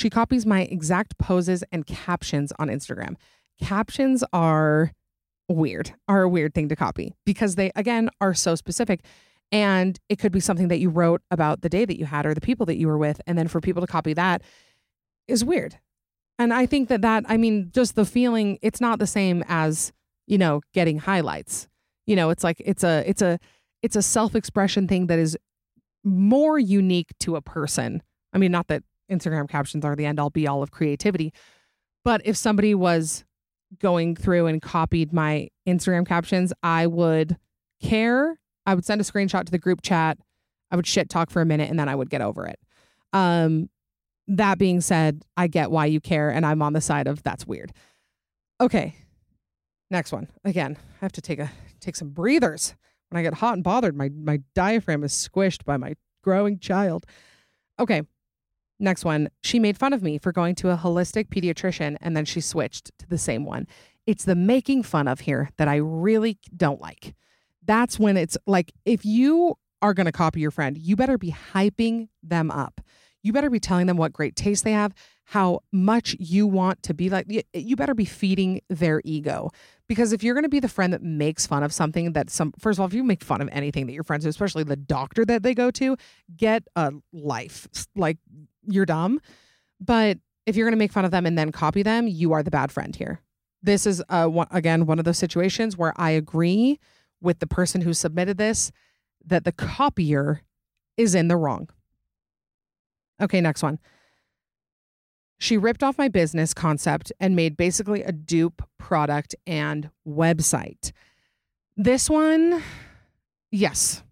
[0.00, 3.16] She copies my exact poses and captions on Instagram.
[3.60, 4.92] Captions are
[5.46, 9.04] weird, are a weird thing to copy because they, again, are so specific.
[9.52, 12.32] And it could be something that you wrote about the day that you had or
[12.32, 13.20] the people that you were with.
[13.26, 14.40] And then for people to copy that
[15.28, 15.78] is weird.
[16.38, 19.92] And I think that that, I mean, just the feeling, it's not the same as,
[20.26, 21.68] you know, getting highlights.
[22.06, 23.38] You know, it's like, it's a, it's a,
[23.82, 25.36] it's a self expression thing that is
[26.04, 28.02] more unique to a person.
[28.32, 31.32] I mean, not that Instagram captions are the end all be all of creativity,
[32.04, 33.24] but if somebody was
[33.78, 37.36] going through and copied my Instagram captions, I would
[37.82, 38.38] care.
[38.66, 40.18] I would send a screenshot to the group chat.
[40.70, 42.58] I would shit talk for a minute and then I would get over it.
[43.12, 43.68] Um,
[44.28, 47.46] that being said, I get why you care and I'm on the side of that's
[47.46, 47.72] weird.
[48.60, 48.94] Okay.
[49.90, 50.28] Next one.
[50.44, 52.74] Again, I have to take a take some breathers.
[53.08, 57.06] When I get hot and bothered, my my diaphragm is squished by my growing child.
[57.80, 58.02] Okay.
[58.80, 59.28] Next one.
[59.42, 62.90] She made fun of me for going to a holistic pediatrician and then she switched
[62.98, 63.66] to the same one.
[64.06, 67.14] It's the making fun of here that I really don't like.
[67.64, 71.30] That's when it's like if you are going to copy your friend, you better be
[71.30, 72.80] hyping them up.
[73.22, 76.94] You better be telling them what great taste they have, how much you want to
[76.94, 77.26] be like.
[77.52, 79.50] You better be feeding their ego.
[79.88, 82.54] Because if you're going to be the friend that makes fun of something that some,
[82.58, 85.24] first of all, if you make fun of anything that your friends, especially the doctor
[85.26, 85.96] that they go to,
[86.34, 87.68] get a life.
[87.94, 88.16] Like
[88.70, 89.20] you're dumb.
[89.80, 92.42] But if you're going to make fun of them and then copy them, you are
[92.42, 93.20] the bad friend here.
[93.62, 96.78] This is, uh, one, again, one of those situations where I agree
[97.20, 98.72] with the person who submitted this
[99.26, 100.42] that the copier
[100.96, 101.68] is in the wrong.
[103.20, 103.78] Okay, next one.
[105.38, 110.92] She ripped off my business concept and made basically a dupe product and website.
[111.76, 112.62] This one,
[113.50, 114.02] yes,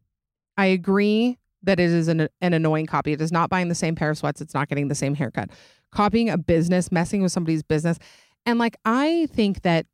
[0.57, 3.13] I agree that it is an, an annoying copy.
[3.13, 5.51] It is not buying the same pair of sweats, it's not getting the same haircut.
[5.93, 7.99] Copying a business, messing with somebody's business.
[8.47, 9.87] And like, I think that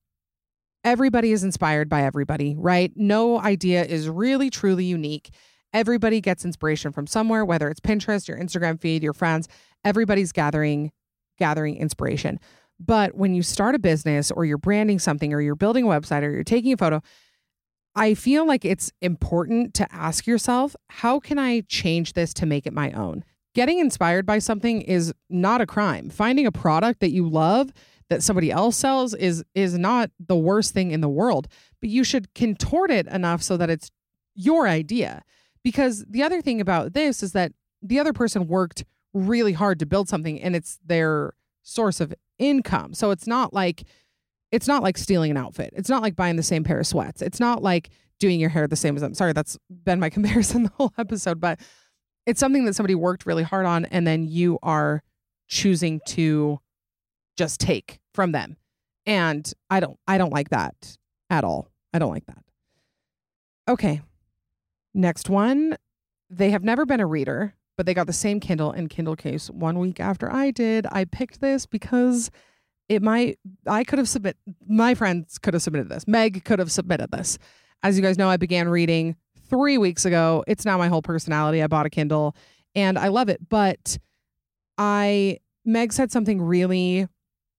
[0.85, 2.92] everybody is inspired by everybody, right?
[2.94, 5.31] No idea is really, truly unique.
[5.73, 9.48] Everybody gets inspiration from somewhere, whether it's Pinterest, your Instagram feed, your friends,
[9.85, 10.92] everybody's gathering
[11.37, 12.38] gathering inspiration.
[12.79, 16.23] But when you start a business or you're branding something or you're building a website
[16.23, 17.02] or you're taking a photo,
[17.97, 22.67] I feel like it's important to ask yourself, how can I change this to make
[22.67, 23.25] it my own?
[23.55, 26.11] Getting inspired by something is not a crime.
[26.11, 27.73] Finding a product that you love
[28.11, 31.49] that somebody else sells is is not the worst thing in the world,
[31.81, 33.90] but you should contort it enough so that it's
[34.35, 35.23] your idea
[35.63, 38.85] Because the other thing about this is that the other person worked
[39.15, 42.92] really hard to build something and it's their source of income.
[42.92, 43.85] So it's not like
[44.55, 45.75] it's not like stealing an outfit.
[45.75, 47.23] It's not like buying the same pair of sweats.
[47.23, 47.90] It's not like
[48.21, 49.13] doing your hair the same as them.
[49.13, 51.59] Sorry, that's been my comparison the whole episode, but
[52.25, 55.02] it's something that somebody worked really hard on and then you are
[55.48, 56.61] choosing to
[57.37, 58.57] just take from them.
[59.07, 60.96] And I don't I don't like that
[61.31, 61.69] at all.
[61.92, 62.44] I don't like that.
[63.69, 64.02] Okay.
[64.94, 65.77] Next one.
[66.31, 69.50] They have never been a reader, but they got the same Kindle and Kindle case
[69.50, 70.87] one week after I did.
[70.92, 72.31] I picked this because
[72.88, 76.06] it might I could have submit my friends could have submitted this.
[76.06, 77.38] Meg could have submitted this.
[77.82, 79.16] As you guys know, I began reading
[79.48, 80.44] three weeks ago.
[80.46, 81.62] It's now my whole personality.
[81.62, 82.35] I bought a Kindle
[82.74, 83.48] and I love it.
[83.48, 83.98] But
[84.78, 87.08] I Meg said something really,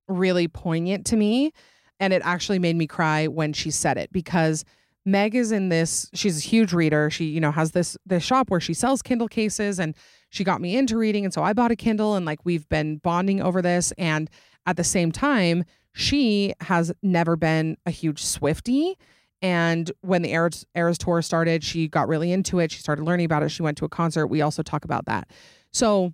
[0.08, 1.52] really poignant to me.
[2.00, 4.66] And it actually made me cry when she said it because
[5.06, 7.10] Meg is in this, she's a huge reader.
[7.10, 9.96] She, you know, has this this shop where she sells Kindle cases and
[10.30, 11.24] she got me into reading.
[11.24, 13.94] And so I bought a Kindle and like we've been bonding over this.
[13.98, 14.30] And
[14.66, 15.64] at the same time,
[15.94, 18.98] she has never been a huge Swifty.
[19.42, 22.72] And when the Eras, Eras tour started, she got really into it.
[22.72, 23.50] She started learning about it.
[23.50, 24.28] She went to a concert.
[24.28, 25.30] We also talk about that.
[25.72, 26.14] So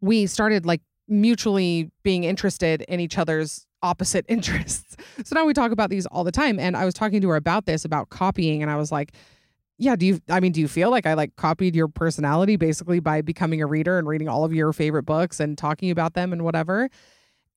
[0.00, 4.96] we started like mutually being interested in each other's opposite interests.
[5.24, 6.58] So now we talk about these all the time.
[6.58, 8.62] And I was talking to her about this, about copying.
[8.62, 9.12] And I was like,
[9.78, 12.98] yeah, do you, I mean, do you feel like I like copied your personality basically
[12.98, 16.32] by becoming a reader and reading all of your favorite books and talking about them
[16.32, 16.88] and whatever?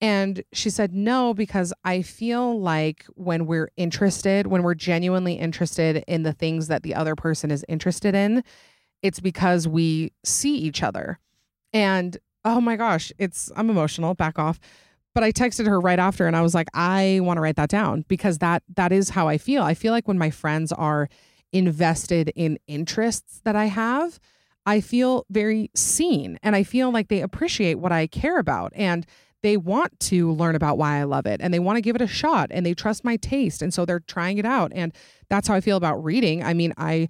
[0.00, 6.04] And she said, no, because I feel like when we're interested, when we're genuinely interested
[6.08, 8.42] in the things that the other person is interested in,
[9.02, 11.18] it's because we see each other.
[11.72, 14.58] And oh my gosh, it's, I'm emotional, back off.
[15.14, 17.68] But I texted her right after and I was like, I want to write that
[17.68, 19.62] down because that that is how I feel.
[19.64, 21.08] I feel like when my friends are
[21.52, 24.20] invested in interests that I have,
[24.66, 28.72] I feel very seen and I feel like they appreciate what I care about.
[28.76, 29.04] And
[29.42, 32.02] they want to learn about why I love it and they want to give it
[32.02, 33.62] a shot and they trust my taste.
[33.62, 34.72] And so they're trying it out.
[34.74, 34.92] And
[35.28, 36.44] that's how I feel about reading.
[36.44, 37.08] I mean, I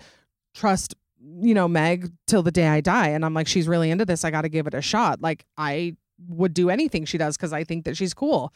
[0.55, 3.09] trust, you know, Meg till the day I die.
[3.09, 4.25] And I'm like, she's really into this.
[4.25, 5.21] I got to give it a shot.
[5.21, 5.97] Like, I
[6.29, 8.53] would do anything she does because I think that she's cool.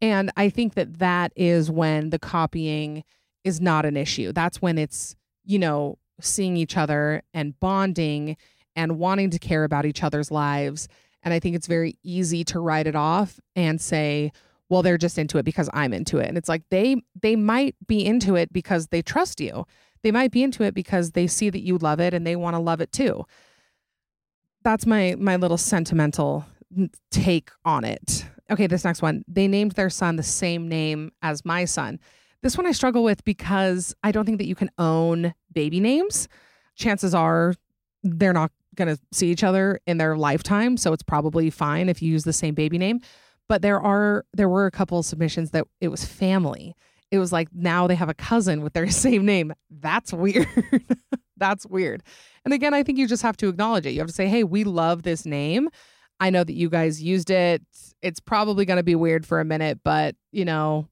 [0.00, 3.02] And I think that that is when the copying
[3.44, 4.32] is not an issue.
[4.32, 8.36] That's when it's, you know, seeing each other and bonding
[8.74, 10.88] and wanting to care about each other's lives
[11.26, 14.30] and I think it's very easy to write it off and say,
[14.68, 16.28] well, they're just into it because I'm into it.
[16.28, 19.66] And it's like they they might be into it because they trust you.
[20.02, 22.54] They might be into it because they see that you love it and they want
[22.54, 23.24] to love it too.
[24.62, 26.46] That's my my little sentimental
[27.10, 28.24] take on it.
[28.48, 29.24] Okay, this next one.
[29.26, 31.98] They named their son the same name as my son.
[32.40, 36.28] This one I struggle with because I don't think that you can own baby names.
[36.76, 37.54] Chances are
[38.04, 42.00] they're not going to see each other in their lifetime, so it's probably fine if
[42.00, 43.00] you use the same baby name.
[43.48, 46.74] But there are there were a couple of submissions that it was family.
[47.10, 49.52] It was like now they have a cousin with their same name.
[49.70, 50.48] That's weird.
[51.36, 52.02] That's weird.
[52.44, 53.90] And again, I think you just have to acknowledge it.
[53.90, 55.68] You have to say, "Hey, we love this name.
[56.18, 57.62] I know that you guys used it.
[58.02, 60.88] It's probably going to be weird for a minute, but, you know,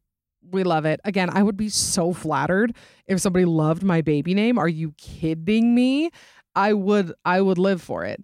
[0.50, 1.00] we love it.
[1.04, 2.76] Again, I would be so flattered
[3.06, 4.58] if somebody loved my baby name.
[4.58, 6.10] Are you kidding me?
[6.54, 8.22] I would I would live for it.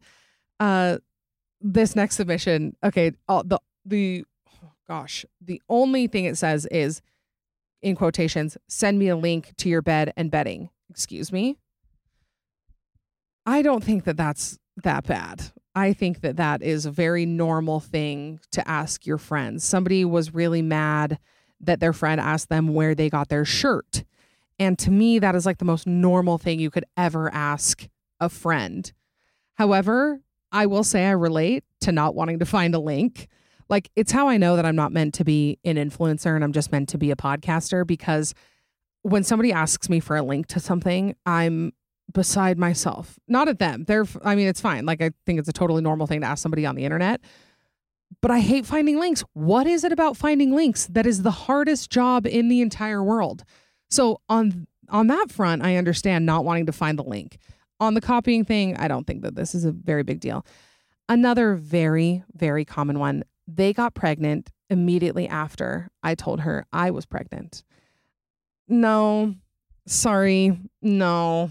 [0.59, 0.99] Uh
[1.61, 4.25] this next submission, okay, uh, the the
[4.63, 7.03] oh gosh, the only thing it says is
[7.83, 10.71] in quotations, send me a link to your bed and bedding.
[10.91, 11.57] Excuse me.
[13.47, 15.51] I don't think that that's that bad.
[15.75, 19.65] I think that that is a very normal thing to ask your friends.
[19.65, 21.19] Somebody was really mad
[21.61, 24.05] that their friend asked them where they got their shirt.
[24.59, 27.89] And to me, that is like the most normal thing you could ever ask
[28.21, 28.93] a friend.
[29.55, 30.21] However,
[30.53, 33.29] I will say I relate to not wanting to find a link.
[33.69, 36.53] Like, it's how I know that I'm not meant to be an influencer and I'm
[36.53, 38.35] just meant to be a podcaster because
[39.03, 41.73] when somebody asks me for a link to something, I'm
[42.13, 43.19] beside myself.
[43.29, 43.85] Not at them.
[43.85, 44.85] They're, I mean, it's fine.
[44.87, 47.21] Like, I think it's a totally normal thing to ask somebody on the internet.
[48.21, 49.23] But I hate finding links.
[49.35, 53.45] What is it about finding links that is the hardest job in the entire world?
[53.89, 57.39] So, on on that front, I understand not wanting to find the link.
[57.81, 60.45] On the copying thing, I don't think that this is a very big deal.
[61.09, 63.25] Another very, very common one
[63.57, 67.65] they got pregnant immediately after I told her I was pregnant.
[68.69, 69.35] No,
[69.87, 71.51] sorry, no.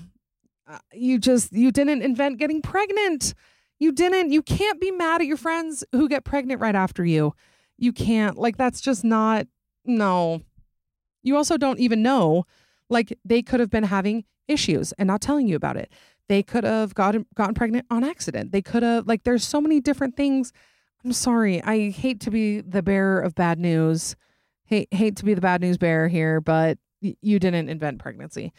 [0.66, 3.34] Uh, you just, you didn't invent getting pregnant.
[3.80, 4.32] You didn't.
[4.32, 7.34] You can't be mad at your friends who get pregnant right after you.
[7.78, 8.38] You can't.
[8.38, 9.48] Like, that's just not,
[9.86, 10.42] no.
[11.24, 12.46] You also don't even know.
[12.90, 15.92] Like, they could have been having issues and not telling you about it.
[16.30, 18.52] They could have gotten gotten pregnant on accident.
[18.52, 20.54] They could have like there's so many different things.
[21.04, 21.62] I'm sorry.
[21.64, 24.16] I hate to be the bearer of bad news.
[24.66, 28.54] Hate hate to be the bad news bearer here, but you didn't invent pregnancy.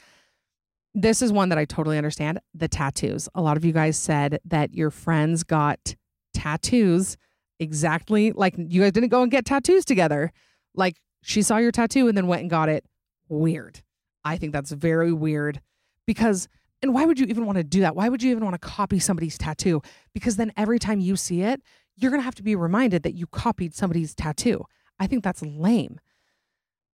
[0.95, 2.41] This is one that I totally understand.
[2.53, 3.29] The tattoos.
[3.37, 5.95] A lot of you guys said that your friends got
[6.35, 7.17] tattoos
[7.61, 10.33] exactly like you guys didn't go and get tattoos together.
[10.75, 12.85] Like she saw your tattoo and then went and got it.
[13.29, 13.83] Weird.
[14.25, 15.61] I think that's very weird
[16.05, 16.49] because
[16.83, 17.95] and why would you even want to do that?
[17.95, 19.83] Why would you even want to copy somebody's tattoo?
[20.15, 21.61] Because then every time you see it,
[21.97, 24.65] you're going to have to be reminded that you copied somebody's tattoo.
[24.99, 26.01] I think that's lame.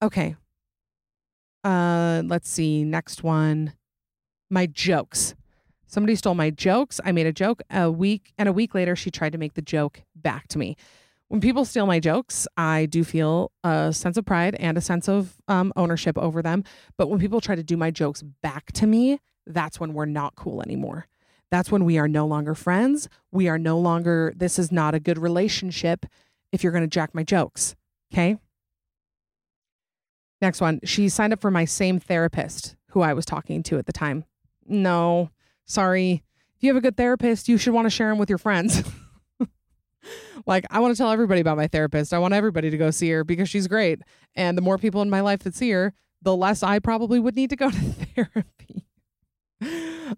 [0.02, 0.36] Okay.
[1.64, 2.84] Uh let's see.
[2.84, 3.74] Next one.
[4.50, 5.36] My jokes.
[5.88, 7.00] Somebody stole my jokes.
[7.04, 9.62] I made a joke a week and a week later she tried to make the
[9.62, 10.76] joke back to me.
[11.28, 15.10] When people steal my jokes, I do feel a sense of pride and a sense
[15.10, 16.64] of um, ownership over them.
[16.98, 20.36] But when people try to do my jokes back to me, that's when we're not
[20.36, 21.08] cool anymore.
[21.52, 23.08] That's when we are no longer friends.
[23.32, 26.06] We are no longer, this is not a good relationship
[26.52, 27.76] if you're going to jack my jokes.
[28.12, 28.38] Okay.
[30.42, 30.80] Next one.
[30.84, 34.26] She signed up for my same therapist who I was talking to at the time.
[34.66, 35.30] No,
[35.66, 36.24] sorry.
[36.56, 38.84] If you have a good therapist, you should want to share them with your friends.
[40.46, 42.14] like, I want to tell everybody about my therapist.
[42.14, 44.00] I want everybody to go see her because she's great.
[44.36, 47.36] And the more people in my life that see her, the less I probably would
[47.36, 47.78] need to go to
[48.16, 48.88] therapy.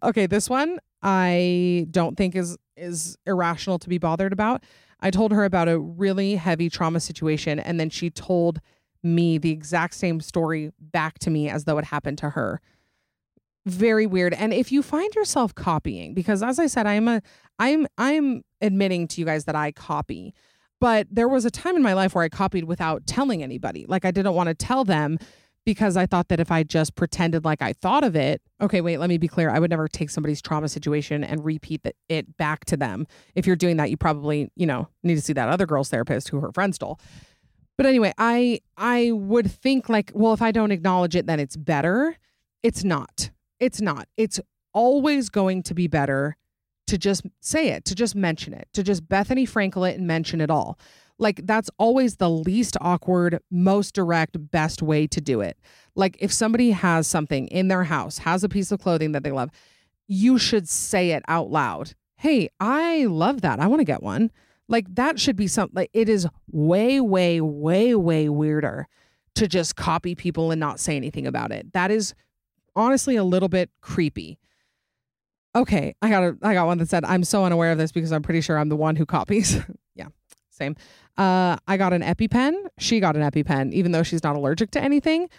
[0.04, 4.64] Okay, this one I don't think is is irrational to be bothered about.
[5.00, 8.60] I told her about a really heavy trauma situation and then she told
[9.04, 12.62] me the exact same story back to me as though it happened to her.
[13.66, 14.34] Very weird.
[14.34, 17.22] And if you find yourself copying because as I said I'm a
[17.60, 20.34] I'm I'm admitting to you guys that I copy.
[20.80, 23.86] But there was a time in my life where I copied without telling anybody.
[23.88, 25.18] Like I didn't want to tell them
[25.68, 29.00] because I thought that if I just pretended like I thought of it, okay, wait,
[29.00, 29.50] let me be clear.
[29.50, 33.06] I would never take somebody's trauma situation and repeat the, it back to them.
[33.36, 36.30] If you're doing that, you probably, you know, need to see that other girl's therapist
[36.30, 37.02] who her friend stole.
[37.76, 41.58] But anyway, I I would think like, well, if I don't acknowledge it, then it's
[41.58, 42.16] better.
[42.64, 43.30] It's not.
[43.60, 44.08] It's not.
[44.16, 44.40] It's
[44.74, 46.38] always going to be better
[46.88, 50.40] to just say it, to just mention it, to just Bethenny Frankel it and mention
[50.40, 50.80] it all.
[51.20, 55.58] Like that's always the least awkward, most direct, best way to do it.
[55.96, 59.32] Like if somebody has something in their house, has a piece of clothing that they
[59.32, 59.50] love,
[60.08, 61.94] you should say it out loud.
[62.16, 63.60] Hey, I love that.
[63.60, 64.32] I want to get one.
[64.68, 68.88] Like that should be something like it is way, way, way, way weirder
[69.36, 71.72] to just copy people and not say anything about it.
[71.74, 72.14] That is
[72.76, 74.40] honestly a little bit creepy.
[75.56, 78.12] Okay, I got a I got one that said I'm so unaware of this because
[78.12, 79.58] I'm pretty sure I'm the one who copies.
[79.96, 80.08] yeah,
[80.50, 80.76] same.
[81.18, 82.54] Uh, I got an EpiPen.
[82.78, 85.30] She got an EpiPen, even though she's not allergic to anything.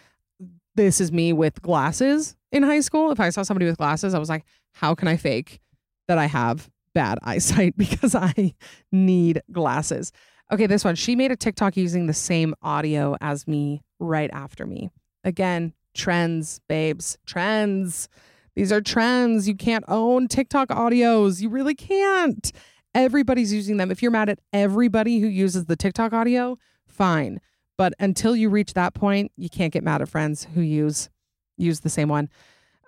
[0.74, 3.10] This is me with glasses in high school.
[3.10, 5.60] If I saw somebody with glasses, I was like, how can I fake
[6.08, 8.54] that I have bad eyesight because I
[8.90, 10.12] need glasses?
[10.50, 10.94] Okay, this one.
[10.94, 14.90] She made a TikTok using the same audio as me right after me.
[15.22, 18.08] Again, trends, babes, trends.
[18.56, 19.46] These are trends.
[19.46, 21.40] You can't own TikTok audios.
[21.40, 22.50] You really can't.
[22.94, 23.90] Everybody's using them.
[23.90, 27.40] If you're mad at everybody who uses the TikTok audio, fine.
[27.76, 31.10] But until you reach that point, you can't get mad at friends who use
[31.56, 32.28] use the same one.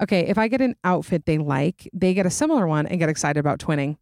[0.01, 3.09] Okay, if I get an outfit they like, they get a similar one and get
[3.09, 3.99] excited about twinning.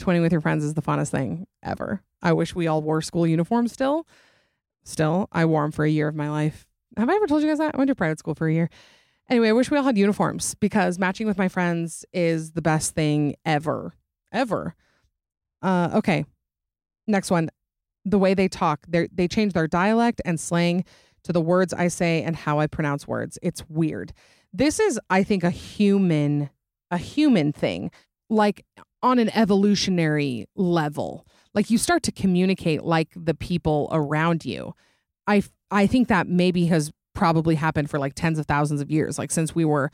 [0.00, 2.02] Twinning with your friends is the funnest thing ever.
[2.22, 4.06] I wish we all wore school uniforms still.
[4.84, 6.66] Still, I wore them for a year of my life.
[6.96, 7.74] Have I ever told you guys that?
[7.74, 8.68] I went to private school for a year.
[9.28, 12.94] Anyway, I wish we all had uniforms because matching with my friends is the best
[12.94, 13.94] thing ever.
[14.32, 14.74] Ever.
[15.62, 16.24] Uh, okay.
[17.06, 17.50] Next one.
[18.04, 20.84] The way they talk, they they change their dialect and slang
[21.24, 23.38] to the words I say and how I pronounce words.
[23.42, 24.12] It's weird.
[24.52, 26.50] This is, I think, a human,
[26.90, 27.90] a human thing,
[28.30, 28.64] like
[29.02, 31.26] on an evolutionary level.
[31.54, 34.74] Like you start to communicate like the people around you.
[35.26, 39.18] I I think that maybe has probably happened for like tens of thousands of years.
[39.18, 39.90] Like since we were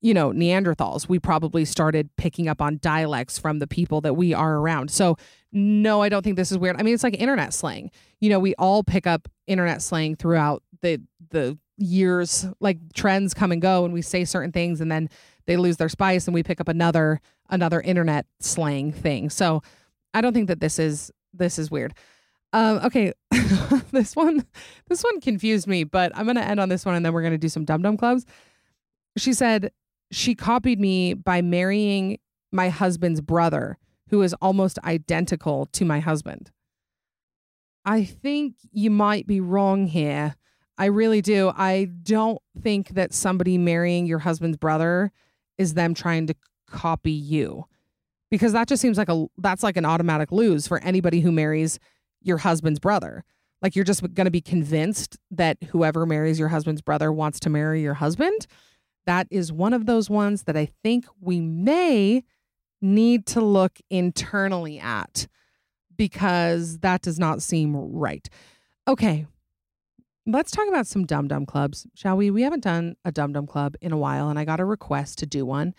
[0.00, 4.34] you know, Neanderthals, we probably started picking up on dialects from the people that we
[4.34, 4.90] are around.
[4.90, 5.16] So,
[5.52, 6.76] no, I don't think this is weird.
[6.78, 7.90] I mean, it's like internet slang.
[8.20, 13.52] You know, we all pick up internet slang throughout the the years, like trends come
[13.52, 15.10] and go and we say certain things and then
[15.46, 19.30] they lose their spice and we pick up another another internet slang thing.
[19.30, 19.62] So,
[20.14, 21.94] I don't think that this is this is weird.
[22.52, 23.12] Um, okay,
[23.92, 24.46] this one
[24.88, 27.38] this one confused me, but I'm gonna end on this one and then we're gonna
[27.38, 28.24] do some Dumb Dumb Clubs.
[29.16, 29.72] She said,
[30.10, 32.18] she copied me by marrying
[32.52, 33.78] my husband's brother,
[34.10, 36.50] who is almost identical to my husband.
[37.84, 40.34] I think you might be wrong here.
[40.78, 41.52] I really do.
[41.56, 45.12] I don't think that somebody marrying your husband's brother
[45.56, 46.34] is them trying to
[46.68, 47.64] copy you.
[48.30, 51.78] Because that just seems like a that's like an automatic lose for anybody who marries
[52.20, 53.24] your husband's brother.
[53.62, 57.50] Like you're just going to be convinced that whoever marries your husband's brother wants to
[57.50, 58.46] marry your husband.
[59.06, 62.24] That is one of those ones that I think we may
[62.82, 65.26] need to look internally at
[65.96, 68.28] because that does not seem right.
[68.88, 69.26] Okay,
[70.26, 72.30] let's talk about some Dumb Dumb Clubs, shall we?
[72.30, 75.18] We haven't done a Dumb Dumb Club in a while, and I got a request
[75.18, 75.74] to do one,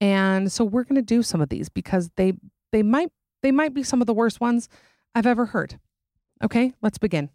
[0.00, 2.34] and so we're going to do some of these because they
[2.72, 3.10] they might
[3.42, 4.68] they might be some of the worst ones
[5.14, 5.78] I've ever heard.
[6.42, 7.30] Okay, let's begin.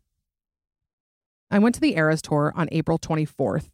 [1.50, 3.70] I went to the Eras tour on April 24th.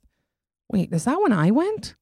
[0.70, 1.96] Wait, is that when I went?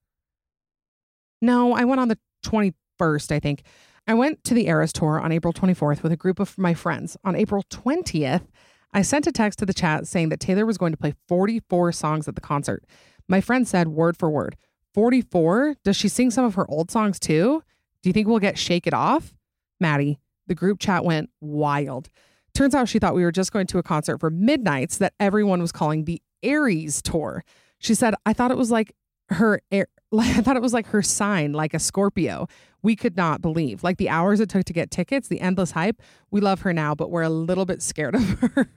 [1.42, 3.64] No, I went on the 21st, I think.
[4.08, 7.18] I went to the Eras tour on April 24th with a group of my friends.
[7.24, 8.48] On April 20th,
[8.94, 11.92] I sent a text to the chat saying that Taylor was going to play 44
[11.92, 12.86] songs at the concert.
[13.28, 14.56] My friend said word for word,
[14.94, 15.76] 44?
[15.84, 17.64] Does she sing some of her old songs too?
[18.02, 19.34] Do you think we'll get Shake It Off?
[19.80, 22.10] Maddie, the group chat went wild.
[22.54, 25.62] Turns out she thought we were just going to a concert for Midnights that everyone
[25.62, 27.44] was calling the Aries tour.
[27.86, 28.96] She said, I thought it was like
[29.30, 32.48] her air, I thought it was like her sign, like a Scorpio.
[32.82, 33.84] We could not believe.
[33.84, 36.02] Like the hours it took to get tickets, the endless hype.
[36.32, 38.68] We love her now, but we're a little bit scared of her.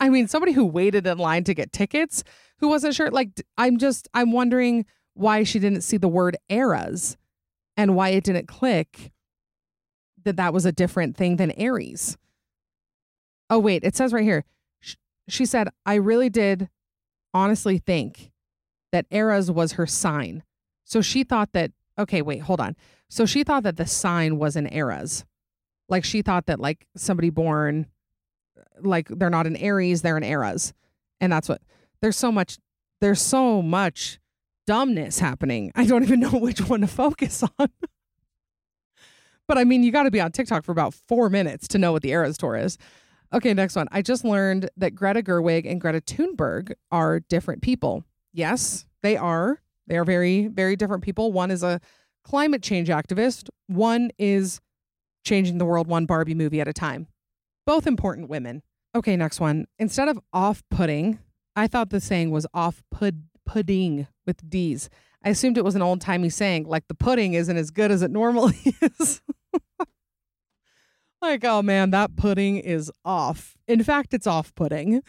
[0.00, 2.24] I mean, somebody who waited in line to get tickets,
[2.58, 3.12] who wasn't sure.
[3.12, 4.84] Like, I'm just, I'm wondering
[5.14, 7.16] why she didn't see the word eras
[7.76, 9.12] and why it didn't click
[10.24, 12.16] that that was a different thing than Aries.
[13.48, 14.44] Oh, wait, it says right here.
[15.28, 16.68] She said, I really did
[17.34, 18.32] honestly think
[18.92, 20.42] that Eras was her sign.
[20.84, 22.76] So she thought that, okay, wait, hold on.
[23.08, 25.24] So she thought that the sign was an Eras.
[25.88, 27.86] Like she thought that like somebody born,
[28.80, 30.72] like they're not an Aries, they're an Eras.
[31.20, 31.62] And that's what,
[32.00, 32.58] there's so much,
[33.00, 34.18] there's so much
[34.66, 35.72] dumbness happening.
[35.74, 37.68] I don't even know which one to focus on.
[39.48, 41.92] but I mean, you got to be on TikTok for about four minutes to know
[41.92, 42.78] what the Eras tour is.
[43.34, 43.88] Okay, next one.
[43.90, 48.04] I just learned that Greta Gerwig and Greta Thunberg are different people.
[48.32, 49.60] Yes, they are.
[49.86, 51.32] They are very, very different people.
[51.32, 51.80] One is a
[52.24, 54.60] climate change activist, one is
[55.24, 57.06] changing the world one Barbie movie at a time.
[57.66, 58.62] Both important women.
[58.94, 59.66] Okay, next one.
[59.78, 61.18] Instead of off putting,
[61.56, 64.90] I thought the saying was off pud- pudding with D's.
[65.24, 68.02] I assumed it was an old timey saying, like the pudding isn't as good as
[68.02, 68.58] it normally
[69.00, 69.22] is.
[71.22, 73.56] Like, oh man, that pudding is off.
[73.66, 75.02] In fact, it's off putting.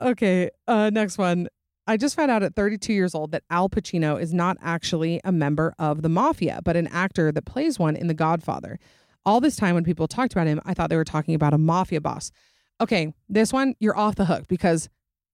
[0.00, 1.48] Okay, uh, next one.
[1.86, 5.30] I just found out at 32 years old that Al Pacino is not actually a
[5.30, 8.78] member of the mafia, but an actor that plays one in The Godfather.
[9.26, 11.58] All this time, when people talked about him, I thought they were talking about a
[11.58, 12.30] mafia boss.
[12.80, 14.88] Okay, this one, you're off the hook because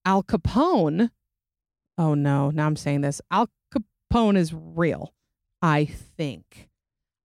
[0.05, 1.11] Al Capone.
[1.97, 3.21] Oh no, now I'm saying this.
[3.31, 5.13] Al Capone is real,
[5.63, 6.69] I think.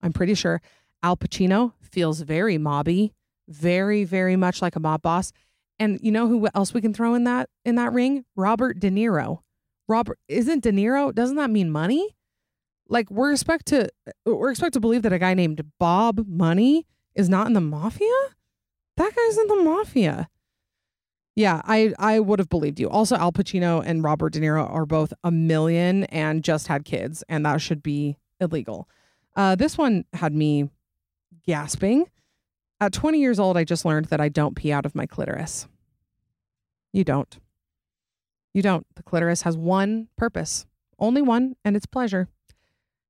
[0.02, 0.62] I'm pretty sure
[1.04, 3.12] Al Pacino feels very mobby,
[3.48, 5.32] very, very much like a mob boss.
[5.80, 8.26] And you know who else we can throw in that in that ring?
[8.36, 9.40] Robert De Niro.
[9.88, 11.16] Robert isn't De Niro?
[11.16, 12.16] Doesn't that mean money?
[12.88, 13.90] Like we're expect to
[14.26, 16.86] we're expect to believe that a guy named Bob Money
[17.16, 18.08] is not in the mafia.
[18.98, 20.30] That guy's in the mafia.
[21.36, 22.90] Yeah, I I would have believed you.
[22.90, 27.24] Also, Al Pacino and Robert De Niro are both a million and just had kids,
[27.28, 28.88] and that should be illegal.
[29.36, 30.70] Uh, this one had me
[31.48, 32.06] gasping.
[32.80, 35.68] At 20 years old, I just learned that I don't pee out of my clitoris.
[36.92, 37.40] You don't.
[38.54, 38.86] You don't.
[38.96, 40.66] The clitoris has one purpose,
[41.00, 42.28] only one, and it's pleasure.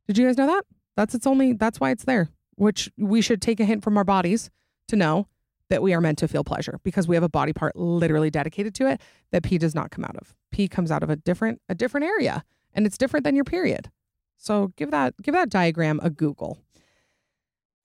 [0.07, 0.65] Did you guys know that?
[0.95, 4.03] That's its only, that's why it's there, which we should take a hint from our
[4.03, 4.49] bodies
[4.87, 5.27] to know
[5.69, 8.75] that we are meant to feel pleasure because we have a body part literally dedicated
[8.75, 10.35] to it that pee does not come out of.
[10.51, 13.89] Pee comes out of a different, a different area and it's different than your period.
[14.37, 16.59] So give that, give that diagram a Google.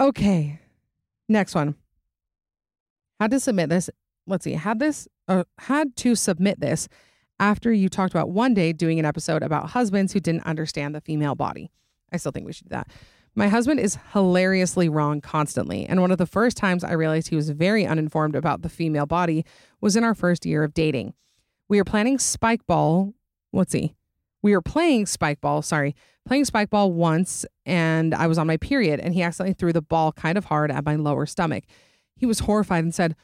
[0.00, 0.58] Okay.
[1.28, 1.74] Next one.
[3.20, 3.90] Had to submit this.
[4.26, 4.54] Let's see.
[4.54, 6.88] Had this uh, had to submit this
[7.38, 11.00] after you talked about one day doing an episode about husbands who didn't understand the
[11.00, 11.70] female body.
[12.12, 12.88] I still think we should do that.
[13.34, 17.36] My husband is hilariously wrong constantly, and one of the first times I realized he
[17.36, 19.44] was very uninformed about the female body
[19.80, 21.14] was in our first year of dating.
[21.68, 23.14] We were planning spike ball.
[23.52, 23.94] Let's see.
[24.42, 25.94] We were playing spike ball, sorry,
[26.26, 29.82] playing spike ball once, and I was on my period, and he accidentally threw the
[29.82, 31.64] ball kind of hard at my lower stomach.
[32.16, 33.16] He was horrified and said,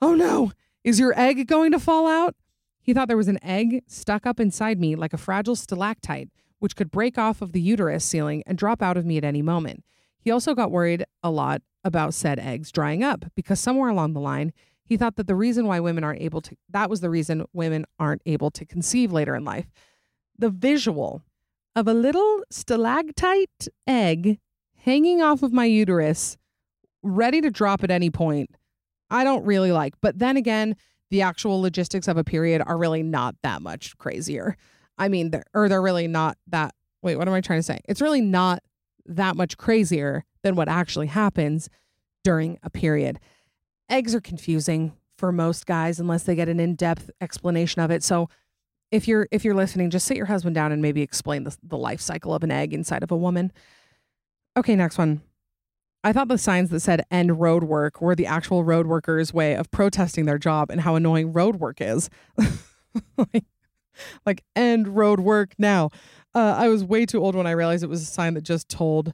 [0.00, 0.52] Oh no,
[0.84, 2.34] is your egg going to fall out?
[2.80, 6.76] He thought there was an egg stuck up inside me like a fragile stalactite, which
[6.76, 9.84] could break off of the uterus ceiling and drop out of me at any moment.
[10.18, 14.20] He also got worried a lot about said eggs drying up because somewhere along the
[14.20, 14.52] line,
[14.82, 17.86] he thought that the reason why women aren't able to, that was the reason women
[17.98, 19.70] aren't able to conceive later in life.
[20.40, 21.22] The visual
[21.76, 24.38] of a little stalactite egg
[24.74, 26.38] hanging off of my uterus,
[27.02, 28.48] ready to drop at any point,
[29.10, 29.92] I don't really like.
[30.00, 30.76] But then again,
[31.10, 34.56] the actual logistics of a period are really not that much crazier.
[34.96, 36.74] I mean, they're, or they're really not that.
[37.02, 37.80] Wait, what am I trying to say?
[37.86, 38.62] It's really not
[39.04, 41.68] that much crazier than what actually happens
[42.24, 43.20] during a period.
[43.90, 48.02] Eggs are confusing for most guys unless they get an in-depth explanation of it.
[48.02, 48.30] So
[48.90, 51.78] if you're if you're listening, just sit your husband down and maybe explain the, the
[51.78, 53.52] life cycle of an egg inside of a woman.
[54.56, 55.22] Okay, next one.
[56.02, 59.54] I thought the signs that said end road work were the actual road workers' way
[59.54, 62.08] of protesting their job and how annoying road work is.
[63.16, 63.44] like,
[64.24, 65.90] like end road work now.
[66.34, 68.68] Uh, I was way too old when I realized it was a sign that just
[68.68, 69.12] told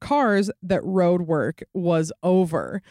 [0.00, 2.82] cars that road work was over.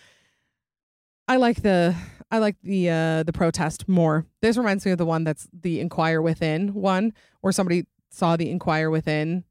[1.28, 1.96] I like the
[2.32, 4.26] I like the uh the protest more.
[4.42, 8.50] This reminds me of the one that's the inquire within one where somebody saw the
[8.50, 9.44] inquire within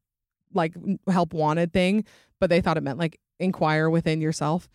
[0.52, 0.74] like
[1.08, 2.04] help wanted thing,
[2.40, 4.68] but they thought it meant like inquire within yourself.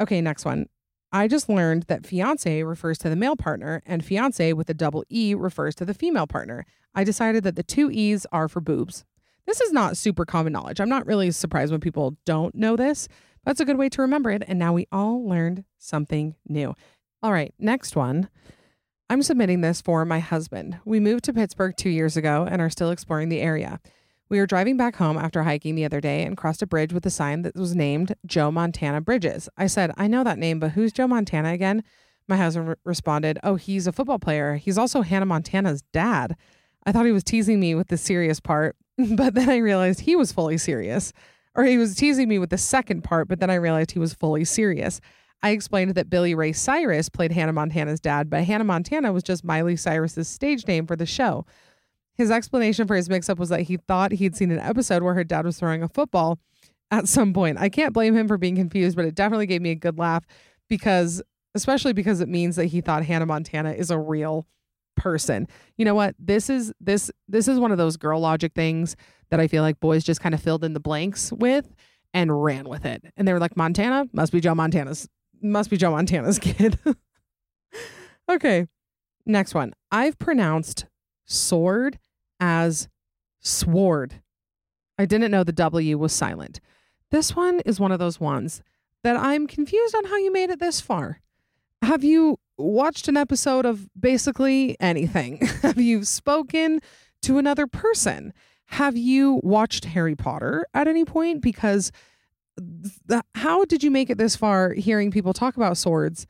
[0.00, 0.68] Okay, next one.
[1.10, 5.04] I just learned that fiance refers to the male partner and fiance with a double
[5.08, 6.66] E refers to the female partner.
[6.94, 9.04] I decided that the two E's are for boobs.
[9.46, 10.80] This is not super common knowledge.
[10.80, 13.08] I'm not really surprised when people don't know this.
[13.44, 14.42] That's a good way to remember it.
[14.46, 16.74] And now we all learned something new.
[17.22, 18.28] All right, next one.
[19.10, 20.78] I'm submitting this for my husband.
[20.84, 23.80] We moved to Pittsburgh two years ago and are still exploring the area.
[24.28, 27.06] We were driving back home after hiking the other day and crossed a bridge with
[27.06, 29.48] a sign that was named Joe Montana Bridges.
[29.56, 31.82] I said, I know that name, but who's Joe Montana again?
[32.28, 34.56] My husband re- responded, Oh, he's a football player.
[34.56, 36.36] He's also Hannah Montana's dad.
[36.84, 38.76] I thought he was teasing me with the serious part,
[39.12, 41.14] but then I realized he was fully serious.
[41.54, 44.12] Or he was teasing me with the second part, but then I realized he was
[44.12, 45.00] fully serious.
[45.42, 49.44] I explained that Billy Ray Cyrus played Hannah Montana's dad, but Hannah Montana was just
[49.44, 51.46] Miley Cyrus's stage name for the show.
[52.14, 55.14] His explanation for his mix up was that he thought he'd seen an episode where
[55.14, 56.40] her dad was throwing a football
[56.90, 57.58] at some point.
[57.58, 60.24] I can't blame him for being confused, but it definitely gave me a good laugh
[60.68, 61.22] because,
[61.54, 64.46] especially because it means that he thought Hannah Montana is a real
[64.96, 65.46] person.
[65.76, 66.16] You know what?
[66.18, 68.96] This is this this is one of those girl logic things
[69.30, 71.72] that I feel like boys just kind of filled in the blanks with
[72.12, 73.04] and ran with it.
[73.16, 75.08] And they were like, Montana must be Joe Montana's
[75.42, 76.78] must be Joe Montana's kid.
[78.28, 78.66] okay.
[79.26, 79.74] Next one.
[79.90, 80.86] I've pronounced
[81.26, 81.98] sword
[82.40, 82.88] as
[83.40, 84.22] sword.
[84.98, 86.60] I didn't know the W was silent.
[87.10, 88.62] This one is one of those ones
[89.04, 91.20] that I'm confused on how you made it this far.
[91.82, 95.38] Have you watched an episode of basically anything?
[95.62, 96.80] Have you spoken
[97.22, 98.32] to another person?
[98.66, 101.40] Have you watched Harry Potter at any point?
[101.40, 101.92] Because
[102.58, 106.26] the, how did you make it this far hearing people talk about swords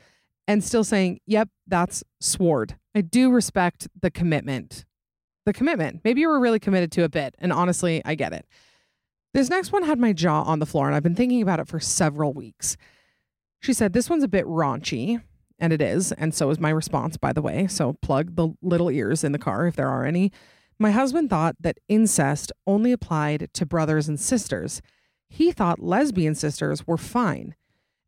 [0.47, 2.77] and still saying, yep, that's sword?
[2.95, 4.85] I do respect the commitment
[5.49, 6.03] the commitment.
[6.05, 7.35] Maybe you were really committed to a bit.
[7.39, 8.47] And honestly, I get it.
[9.33, 11.69] This next one had my jaw on the floor, and I've been thinking about it
[11.69, 12.77] for several weeks.
[13.61, 15.23] She said, This one's a bit raunchy,
[15.59, 16.13] and it is.
[16.13, 17.67] And so is my response, by the way.
[17.67, 20.33] So plug the little ears in the car if there are any.
[20.79, 24.83] My husband thought that incest only applied to brothers and sisters.
[25.29, 27.55] He thought lesbian sisters were fine.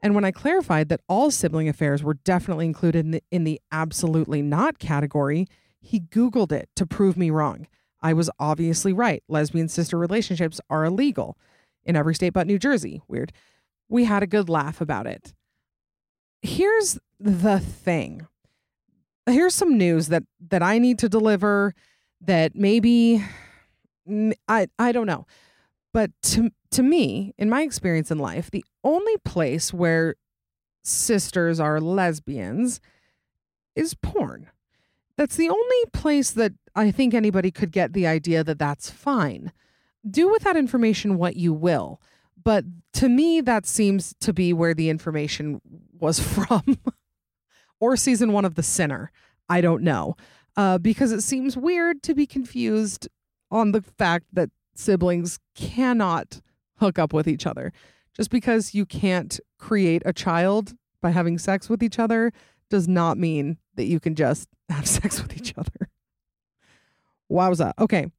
[0.03, 3.61] And when I clarified that all sibling affairs were definitely included in the, in the
[3.71, 5.47] absolutely not category,
[5.81, 7.67] he Googled it to prove me wrong.
[8.03, 9.23] I was obviously right.
[9.29, 11.37] Lesbian sister relationships are illegal
[11.85, 13.03] in every state but New Jersey.
[13.09, 13.33] Weird.
[13.89, 15.35] We had a good laugh about it.
[16.43, 18.27] Here's the thing.
[19.27, 21.75] Here's some news that that I need to deliver
[22.23, 23.23] that maybe
[24.09, 25.27] mm, I I don't know.
[25.93, 30.15] But to to me, in my experience in life, the only place where
[30.83, 32.81] sisters are lesbians
[33.75, 34.49] is porn.
[35.17, 39.53] That's the only place that I think anybody could get the idea that that's fine.
[40.09, 42.01] Do with that information what you will.
[42.43, 42.65] But
[42.95, 45.61] to me, that seems to be where the information
[45.99, 46.79] was from.
[47.81, 49.13] or season one of The Sinner.
[49.49, 50.17] I don't know.
[50.57, 53.09] Uh, because it seems weird to be confused
[53.51, 56.41] on the fact that siblings cannot
[56.81, 57.73] hook up with each other.
[58.17, 62.33] Just because you can't create a child by having sex with each other
[62.69, 65.89] does not mean that you can just have sex with each other.
[67.31, 67.73] Wowza.
[67.79, 68.11] Okay.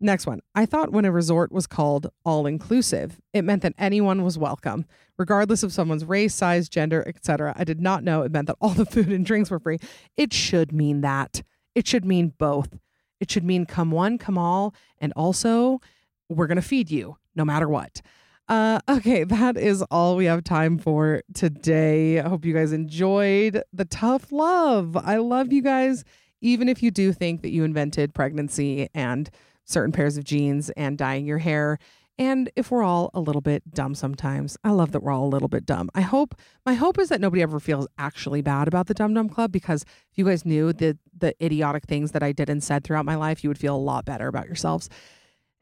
[0.00, 0.40] Next one.
[0.54, 4.84] I thought when a resort was called all inclusive, it meant that anyone was welcome,
[5.16, 7.52] regardless of someone's race, size, gender, etc.
[7.56, 9.78] I did not know it meant that all the food and drinks were free.
[10.16, 11.42] It should mean that.
[11.74, 12.78] It should mean both.
[13.18, 15.80] It should mean come one, come all, and also
[16.28, 18.00] we're going to feed you no matter what.
[18.48, 22.18] Uh, okay, that is all we have time for today.
[22.18, 24.96] I hope you guys enjoyed the tough love.
[24.96, 26.04] I love you guys,
[26.40, 29.28] even if you do think that you invented pregnancy and
[29.64, 31.78] certain pairs of jeans and dyeing your hair.
[32.18, 35.28] And if we're all a little bit dumb sometimes, I love that we're all a
[35.28, 35.88] little bit dumb.
[35.94, 36.34] I hope
[36.66, 39.82] my hope is that nobody ever feels actually bad about the Dumb Dumb Club because
[40.10, 43.14] if you guys knew the the idiotic things that I did and said throughout my
[43.14, 44.88] life, you would feel a lot better about yourselves.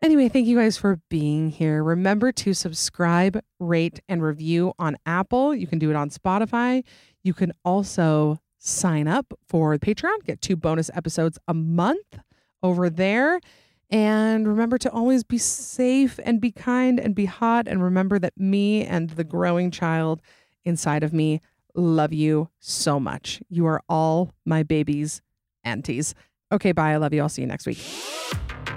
[0.02, 1.82] Anyway, thank you guys for being here.
[1.82, 5.54] Remember to subscribe, rate, and review on Apple.
[5.54, 6.84] You can do it on Spotify.
[7.24, 12.18] You can also sign up for Patreon, get two bonus episodes a month
[12.62, 13.40] over there.
[13.88, 17.66] And remember to always be safe and be kind and be hot.
[17.68, 20.20] And remember that me and the growing child
[20.64, 21.40] inside of me
[21.74, 23.40] love you so much.
[23.48, 25.22] You are all my babies'
[25.64, 26.14] aunties.
[26.52, 26.92] Okay, bye.
[26.92, 27.22] I love you.
[27.22, 27.78] I'll see you next week.